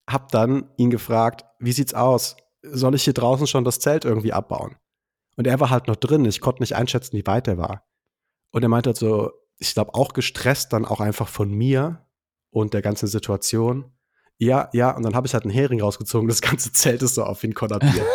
[0.08, 2.36] hab dann ihn gefragt, wie sieht's aus?
[2.62, 4.76] Soll ich hier draußen schon das Zelt irgendwie abbauen?
[5.36, 7.84] Und er war halt noch drin, ich konnte nicht einschätzen, wie weit er war.
[8.52, 12.06] Und er meinte halt so, ich glaube auch gestresst dann auch einfach von mir
[12.50, 13.92] und der ganzen Situation.
[14.40, 17.24] Ja, ja, und dann habe ich halt einen Hering rausgezogen, das ganze Zelt ist so
[17.24, 18.06] auf ihn kollabiert.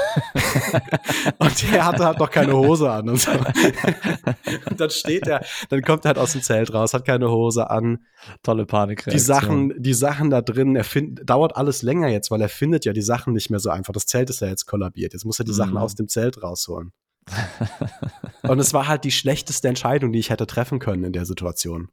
[1.38, 3.32] und er hatte halt noch keine Hose an und so.
[4.69, 7.69] und dann steht er, dann kommt er halt aus dem Zelt raus, hat keine Hose
[7.69, 8.05] an.
[8.41, 9.13] Tolle Panikreaktion.
[9.13, 12.86] Die Sachen, die Sachen da drin, er find, dauert alles länger jetzt, weil er findet
[12.86, 13.91] ja die Sachen nicht mehr so einfach.
[13.91, 15.11] Das Zelt ist ja jetzt kollabiert.
[15.11, 15.78] Jetzt muss er die Sachen Mhm.
[15.78, 16.93] aus dem Zelt rausholen.
[18.43, 21.89] und es war halt die schlechteste Entscheidung, die ich hätte treffen können in der Situation.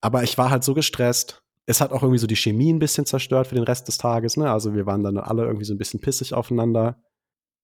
[0.00, 1.40] Aber ich war halt so gestresst.
[1.66, 4.36] Es hat auch irgendwie so die Chemie ein bisschen zerstört für den Rest des Tages.
[4.36, 4.50] Ne?
[4.50, 7.02] Also wir waren dann alle irgendwie so ein bisschen pissig aufeinander.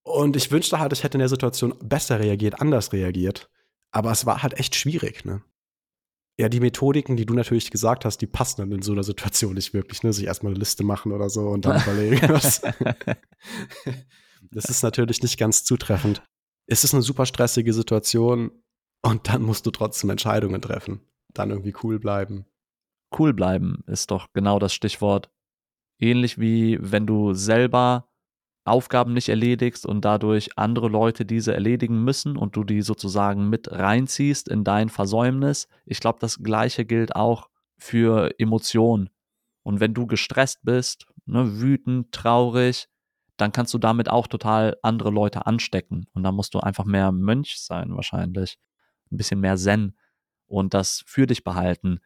[0.02, 3.50] Und ich wünschte halt, ich hätte in der Situation besser reagiert, anders reagiert.
[3.90, 5.24] Aber es war halt echt schwierig.
[5.24, 5.42] Ne?
[6.38, 9.54] Ja, die Methodiken, die du natürlich gesagt hast, die passen dann in so einer Situation
[9.54, 10.12] nicht wirklich, ne?
[10.14, 12.62] Sich erstmal eine Liste machen oder so und dann überlegen, was.
[14.50, 16.22] das ist natürlich nicht ganz zutreffend.
[16.66, 18.52] Es ist eine super stressige Situation
[19.02, 21.00] und dann musst du trotzdem Entscheidungen treffen.
[21.34, 22.46] Dann irgendwie cool bleiben.
[23.16, 25.30] Cool bleiben ist doch genau das Stichwort.
[25.98, 28.08] Ähnlich wie wenn du selber
[28.64, 33.70] Aufgaben nicht erledigst und dadurch andere Leute diese erledigen müssen und du die sozusagen mit
[33.70, 35.66] reinziehst in dein Versäumnis.
[35.86, 37.48] Ich glaube, das gleiche gilt auch
[37.78, 39.10] für Emotionen.
[39.62, 42.88] Und wenn du gestresst bist, ne, wütend, traurig,
[43.36, 46.06] dann kannst du damit auch total andere Leute anstecken.
[46.12, 48.58] Und dann musst du einfach mehr Mönch sein, wahrscheinlich.
[49.10, 49.96] Ein bisschen mehr Zen
[50.46, 52.00] und das für dich behalten.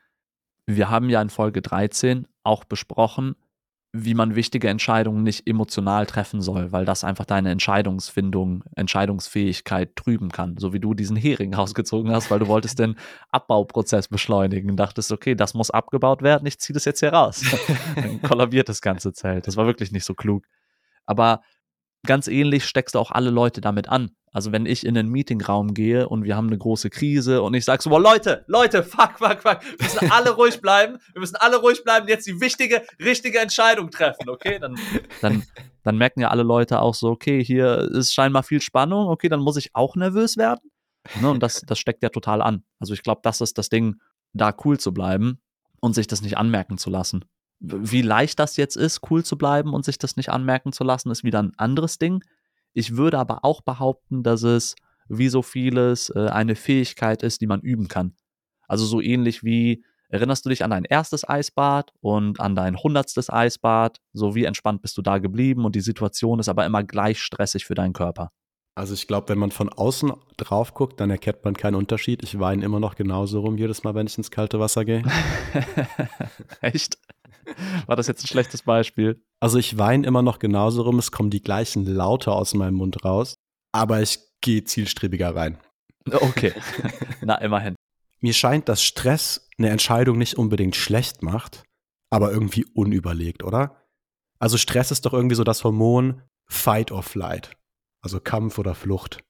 [0.67, 3.37] Wir haben ja in Folge 13 auch besprochen,
[3.97, 10.31] wie man wichtige Entscheidungen nicht emotional treffen soll, weil das einfach deine Entscheidungsfindung, Entscheidungsfähigkeit trüben
[10.33, 10.57] kann.
[10.59, 12.97] So wie du diesen Hering rausgezogen hast, weil du wolltest den
[13.31, 14.77] Abbauprozess beschleunigen.
[14.77, 17.43] Dachtest, okay, das muss abgebaut werden, ich ziehe das jetzt hier raus.
[17.95, 19.47] Dann kollabiert das ganze Zelt.
[19.47, 20.45] Das war wirklich nicht so klug.
[21.07, 21.43] Aber
[22.05, 24.11] ganz ähnlich steckst du auch alle Leute damit an.
[24.32, 27.64] Also wenn ich in einen Meetingraum gehe und wir haben eine große Krise und ich
[27.64, 31.36] sage so, boah, Leute, Leute, fuck, fuck, fuck, wir müssen alle ruhig bleiben, wir müssen
[31.36, 34.59] alle ruhig bleiben, jetzt die wichtige, richtige Entscheidung treffen, okay?
[34.59, 34.76] Dann,
[35.20, 35.44] dann,
[35.84, 39.40] dann merken ja alle Leute auch so, okay, hier ist scheinbar viel Spannung, okay, dann
[39.40, 40.68] muss ich auch nervös werden.
[41.20, 42.64] Ne, und das, das steckt ja total an.
[42.80, 44.00] Also ich glaube, das ist das Ding,
[44.32, 45.38] da cool zu bleiben
[45.80, 47.24] und sich das nicht anmerken zu lassen.
[47.67, 51.11] Wie leicht das jetzt ist, cool zu bleiben und sich das nicht anmerken zu lassen,
[51.11, 52.23] ist wieder ein anderes Ding.
[52.75, 54.75] Ich würde aber auch behaupten, dass es
[55.09, 58.15] wie so vieles äh, eine Fähigkeit ist, die man üben kann.
[58.69, 63.31] Also so ähnlich wie, erinnerst du dich an dein erstes Eisbad und an dein hundertstes
[63.31, 64.01] Eisbad?
[64.12, 67.65] So wie entspannt bist du da geblieben und die Situation ist aber immer gleich stressig
[67.65, 68.31] für deinen Körper.
[68.77, 72.25] Also ich glaube, wenn man von außen drauf guckt, dann erkennt man keinen Unterschied.
[72.25, 75.05] Ich weine immer noch genauso rum jedes Mal, wenn ich ins kalte Wasser gehe.
[76.61, 76.99] Echt?
[77.86, 79.22] War das jetzt ein schlechtes Beispiel?
[79.40, 83.05] Also ich weine immer noch genauso rum, es kommen die gleichen Laute aus meinem Mund
[83.05, 83.34] raus,
[83.72, 85.59] aber ich gehe zielstrebiger rein.
[86.11, 86.52] Okay,
[87.22, 87.74] na immerhin.
[88.20, 91.62] Mir scheint, dass Stress eine Entscheidung nicht unbedingt schlecht macht,
[92.11, 93.76] aber irgendwie unüberlegt, oder?
[94.38, 97.57] Also Stress ist doch irgendwie so das Hormon Fight or Flight,
[98.02, 99.20] also Kampf oder Flucht.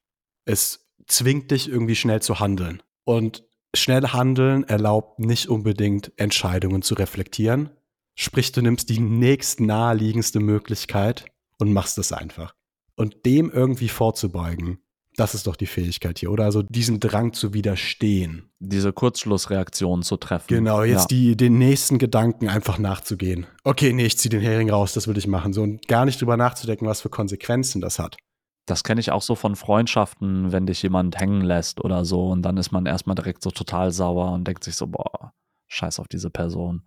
[0.45, 2.81] Es zwingt dich irgendwie schnell zu handeln.
[3.03, 7.69] Und schnell handeln erlaubt nicht unbedingt Entscheidungen zu reflektieren,
[8.15, 11.25] Sprich, du nimmst die nächst naheliegendste Möglichkeit
[11.59, 12.55] und machst es einfach.
[12.95, 14.79] Und dem irgendwie vorzubeugen,
[15.17, 16.43] das ist doch die Fähigkeit hier, oder?
[16.43, 18.49] Also diesem Drang zu widerstehen.
[18.59, 20.47] Diese Kurzschlussreaktion zu treffen.
[20.47, 21.17] Genau, jetzt ja.
[21.17, 23.47] die, den nächsten Gedanken einfach nachzugehen.
[23.63, 25.53] Okay, nee, ich zieh den Hering raus, das will ich machen.
[25.53, 28.17] So, und gar nicht drüber nachzudenken, was für Konsequenzen das hat.
[28.65, 32.29] Das kenne ich auch so von Freundschaften, wenn dich jemand hängen lässt oder so.
[32.29, 35.33] Und dann ist man erstmal direkt so total sauer und denkt sich so, boah,
[35.67, 36.81] scheiß auf diese Person.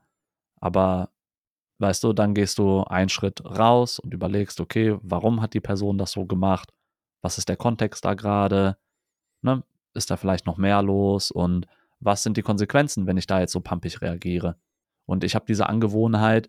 [0.60, 1.10] Aber
[1.78, 5.96] Weißt du, dann gehst du einen Schritt raus und überlegst, okay, warum hat die Person
[5.96, 6.72] das so gemacht?
[7.22, 8.76] Was ist der Kontext da gerade?
[9.42, 9.62] Ne?
[9.94, 11.30] Ist da vielleicht noch mehr los?
[11.30, 11.66] Und
[12.00, 14.56] was sind die Konsequenzen, wenn ich da jetzt so pampig reagiere?
[15.06, 16.48] Und ich habe diese Angewohnheit,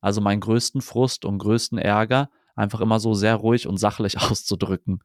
[0.00, 5.02] also meinen größten Frust und größten Ärger einfach immer so sehr ruhig und sachlich auszudrücken.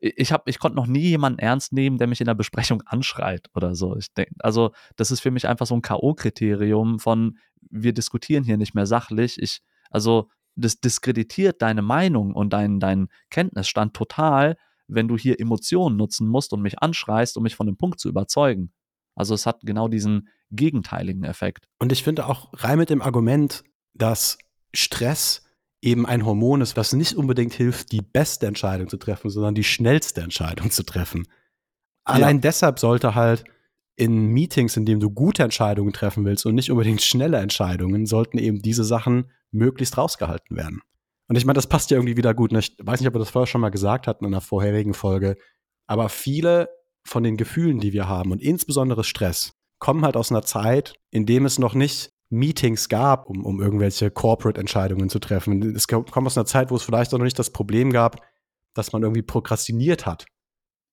[0.00, 3.48] Ich, hab, ich konnte noch nie jemanden ernst nehmen, der mich in der Besprechung anschreit
[3.54, 3.96] oder so.
[3.96, 7.38] Ich denk, also, das ist für mich einfach so ein K.O.-Kriterium von,
[7.70, 9.40] wir diskutieren hier nicht mehr sachlich.
[9.40, 14.56] Ich, also das diskreditiert deine Meinung und dein, dein Kenntnisstand total,
[14.88, 18.08] wenn du hier Emotionen nutzen musst und mich anschreist, um mich von dem Punkt zu
[18.08, 18.72] überzeugen.
[19.14, 21.66] Also es hat genau diesen gegenteiligen Effekt.
[21.78, 23.62] Und ich finde auch rein mit dem Argument,
[23.94, 24.38] dass
[24.74, 25.42] Stress
[25.82, 29.64] eben ein Hormon ist, was nicht unbedingt hilft, die beste Entscheidung zu treffen, sondern die
[29.64, 31.26] schnellste Entscheidung zu treffen.
[32.04, 32.40] Allein ja.
[32.42, 33.44] deshalb sollte halt
[33.96, 38.38] in Meetings, in denen du gute Entscheidungen treffen willst und nicht unbedingt schnelle Entscheidungen, sollten
[38.38, 40.80] eben diese Sachen möglichst rausgehalten werden.
[41.28, 42.52] Und ich meine, das passt ja irgendwie wieder gut.
[42.52, 45.36] Ich weiß nicht, ob wir das vorher schon mal gesagt hatten in einer vorherigen Folge,
[45.86, 46.70] aber viele
[47.04, 51.26] von den Gefühlen, die wir haben und insbesondere Stress, kommen halt aus einer Zeit, in
[51.26, 55.74] dem es noch nicht Meetings gab, um, um irgendwelche Corporate-Entscheidungen zu treffen.
[55.74, 58.22] Es kommt aus einer Zeit, wo es vielleicht auch noch nicht das Problem gab,
[58.74, 60.26] dass man irgendwie prokrastiniert hat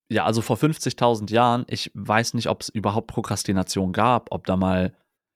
[0.09, 4.55] ja, also vor 50.000 Jahren, ich weiß nicht, ob es überhaupt Prokrastination gab, ob da
[4.55, 4.95] mal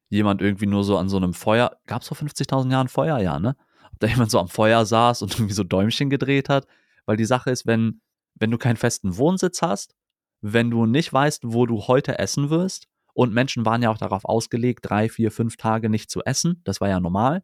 [0.10, 3.40] jemand irgendwie nur so an so einem Feuer, gab es vor 50.000 Jahren Feuer, ja,
[3.40, 3.56] ne?
[3.92, 6.68] Ob da jemand so am Feuer saß und irgendwie so Däumchen gedreht hat,
[7.06, 8.02] weil die Sache ist, wenn,
[8.36, 9.96] wenn du keinen festen Wohnsitz hast,
[10.42, 14.26] wenn du nicht weißt, wo du heute essen wirst, und Menschen waren ja auch darauf
[14.26, 17.44] ausgelegt, drei, vier, fünf Tage nicht zu essen, das war ja normal.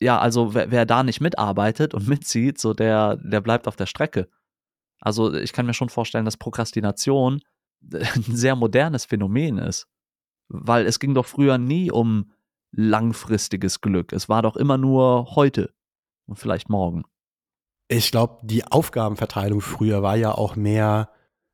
[0.00, 3.86] Ja, also wer, wer da nicht mitarbeitet und mitzieht, so der, der bleibt auf der
[3.86, 4.28] Strecke.
[5.00, 7.40] Also ich kann mir schon vorstellen, dass Prokrastination
[7.92, 9.88] ein sehr modernes Phänomen ist.
[10.48, 12.30] Weil es ging doch früher nie um
[12.72, 14.12] langfristiges Glück.
[14.12, 15.72] Es war doch immer nur heute
[16.26, 17.04] und vielleicht morgen.
[17.88, 21.10] Ich glaube, die Aufgabenverteilung früher war ja auch mehr,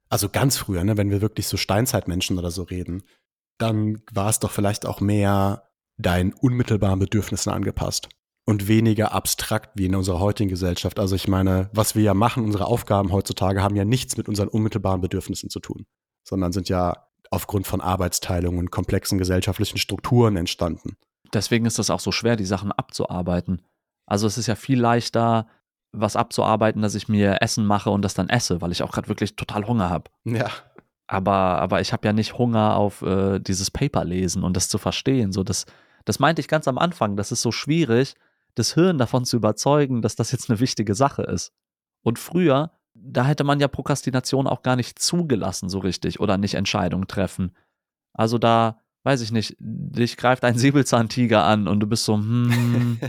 [0.08, 3.02] also ganz früher, ne, wenn wir wirklich so Steinzeitmenschen oder so reden,
[3.58, 8.08] dann war es doch vielleicht auch mehr deinen unmittelbaren Bedürfnissen angepasst
[8.46, 10.98] und weniger abstrakt wie in unserer heutigen Gesellschaft.
[10.98, 14.48] Also ich meine, was wir ja machen, unsere Aufgaben heutzutage haben ja nichts mit unseren
[14.48, 15.86] unmittelbaren Bedürfnissen zu tun,
[16.26, 20.96] sondern sind ja aufgrund von Arbeitsteilungen und komplexen gesellschaftlichen Strukturen entstanden.
[21.34, 23.62] Deswegen ist es auch so schwer, die Sachen abzuarbeiten.
[24.06, 25.46] Also es ist ja viel leichter,
[25.92, 29.08] was abzuarbeiten, dass ich mir Essen mache und das dann esse, weil ich auch gerade
[29.08, 30.10] wirklich total Hunger habe.
[30.24, 30.48] Ja.
[31.06, 34.76] Aber, aber ich habe ja nicht Hunger auf äh, dieses Paper lesen und das zu
[34.76, 35.32] verstehen.
[35.32, 35.64] So, das,
[36.04, 37.16] das meinte ich ganz am Anfang.
[37.16, 38.14] Das ist so schwierig,
[38.54, 41.52] das Hirn davon zu überzeugen, dass das jetzt eine wichtige Sache ist.
[42.02, 46.54] Und früher, da hätte man ja Prokrastination auch gar nicht zugelassen, so richtig, oder nicht
[46.54, 47.52] Entscheidungen treffen.
[48.12, 53.00] Also da, weiß ich nicht, dich greift ein Säbelzahntiger an und du bist so, hm.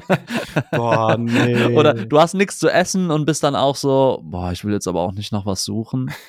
[0.72, 1.76] boah, nee.
[1.76, 4.88] Oder du hast nichts zu essen und bist dann auch so, boah, ich will jetzt
[4.88, 6.10] aber auch nicht noch was suchen.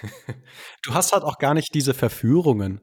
[0.83, 2.79] Du hast halt auch gar nicht diese Verführungen.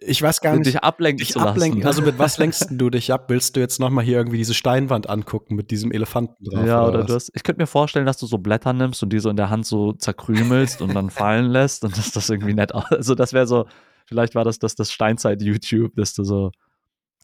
[0.00, 0.66] Ich weiß gar nicht.
[0.66, 1.86] Dich ablenken dich zu ablenken.
[1.86, 3.26] Also mit was lenkst du dich ab?
[3.28, 6.66] Willst du jetzt nochmal hier irgendwie diese Steinwand angucken mit diesem Elefanten drauf?
[6.66, 9.12] Ja, oder, oder du hast, ich könnte mir vorstellen, dass du so Blätter nimmst und
[9.12, 12.54] die so in der Hand so zerkrümelst und dann fallen lässt und dass das irgendwie
[12.54, 12.90] nett aus.
[12.90, 13.66] Also das wäre so,
[14.08, 16.50] Vielleicht war das das, das Steinzeit-YouTube, dass du so,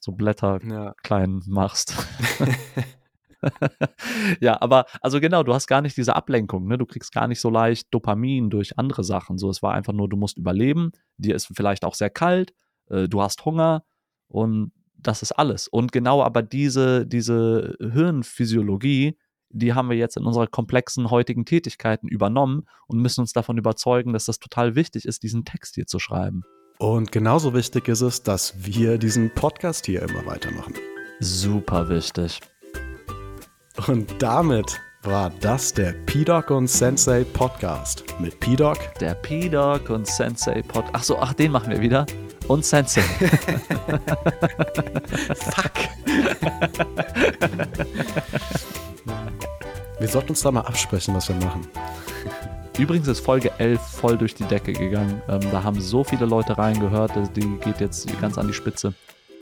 [0.00, 0.94] so Blätter ja.
[1.02, 1.94] klein machst.
[4.40, 6.78] ja, aber also genau, du hast gar nicht diese Ablenkung, ne?
[6.78, 9.38] Du kriegst gar nicht so leicht Dopamin durch andere Sachen.
[9.38, 12.54] So, es war einfach nur, du musst überleben, dir ist vielleicht auch sehr kalt,
[12.88, 13.84] äh, du hast Hunger
[14.28, 15.68] und das ist alles.
[15.68, 19.18] Und genau aber diese, diese Hirnphysiologie,
[19.50, 24.12] die haben wir jetzt in unserer komplexen heutigen Tätigkeiten übernommen und müssen uns davon überzeugen,
[24.12, 26.42] dass das total wichtig ist, diesen Text hier zu schreiben.
[26.78, 30.74] Und genauso wichtig ist es, dass wir diesen Podcast hier immer weitermachen.
[31.20, 32.40] Super wichtig.
[33.86, 38.78] Und damit war das der P-Doc und Sensei Podcast mit P-Doc.
[39.00, 40.94] Der P-Doc und Sensei Podcast.
[40.94, 42.06] Ach so, ach, den machen wir wieder.
[42.48, 43.02] Und Sensei.
[45.34, 45.72] Fuck.
[49.98, 51.68] wir sollten uns da mal absprechen, was wir machen.
[52.78, 55.22] Übrigens ist Folge 11 voll durch die Decke gegangen.
[55.28, 58.94] Ähm, da haben so viele Leute reingehört, die geht jetzt ganz an die Spitze.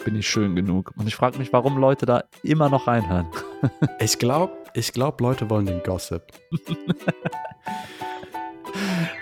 [0.04, 0.92] Bin ich schön genug.
[0.96, 3.26] Und ich frage mich, warum Leute da immer noch reinhören.
[4.00, 6.22] ich glaube, ich glaub, Leute wollen den Gossip.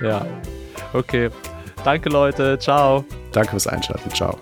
[0.00, 0.26] ja.
[0.92, 1.30] Okay.
[1.84, 2.58] Danke, Leute.
[2.58, 3.04] Ciao.
[3.32, 4.10] Danke fürs Einschalten.
[4.10, 4.36] Ciao.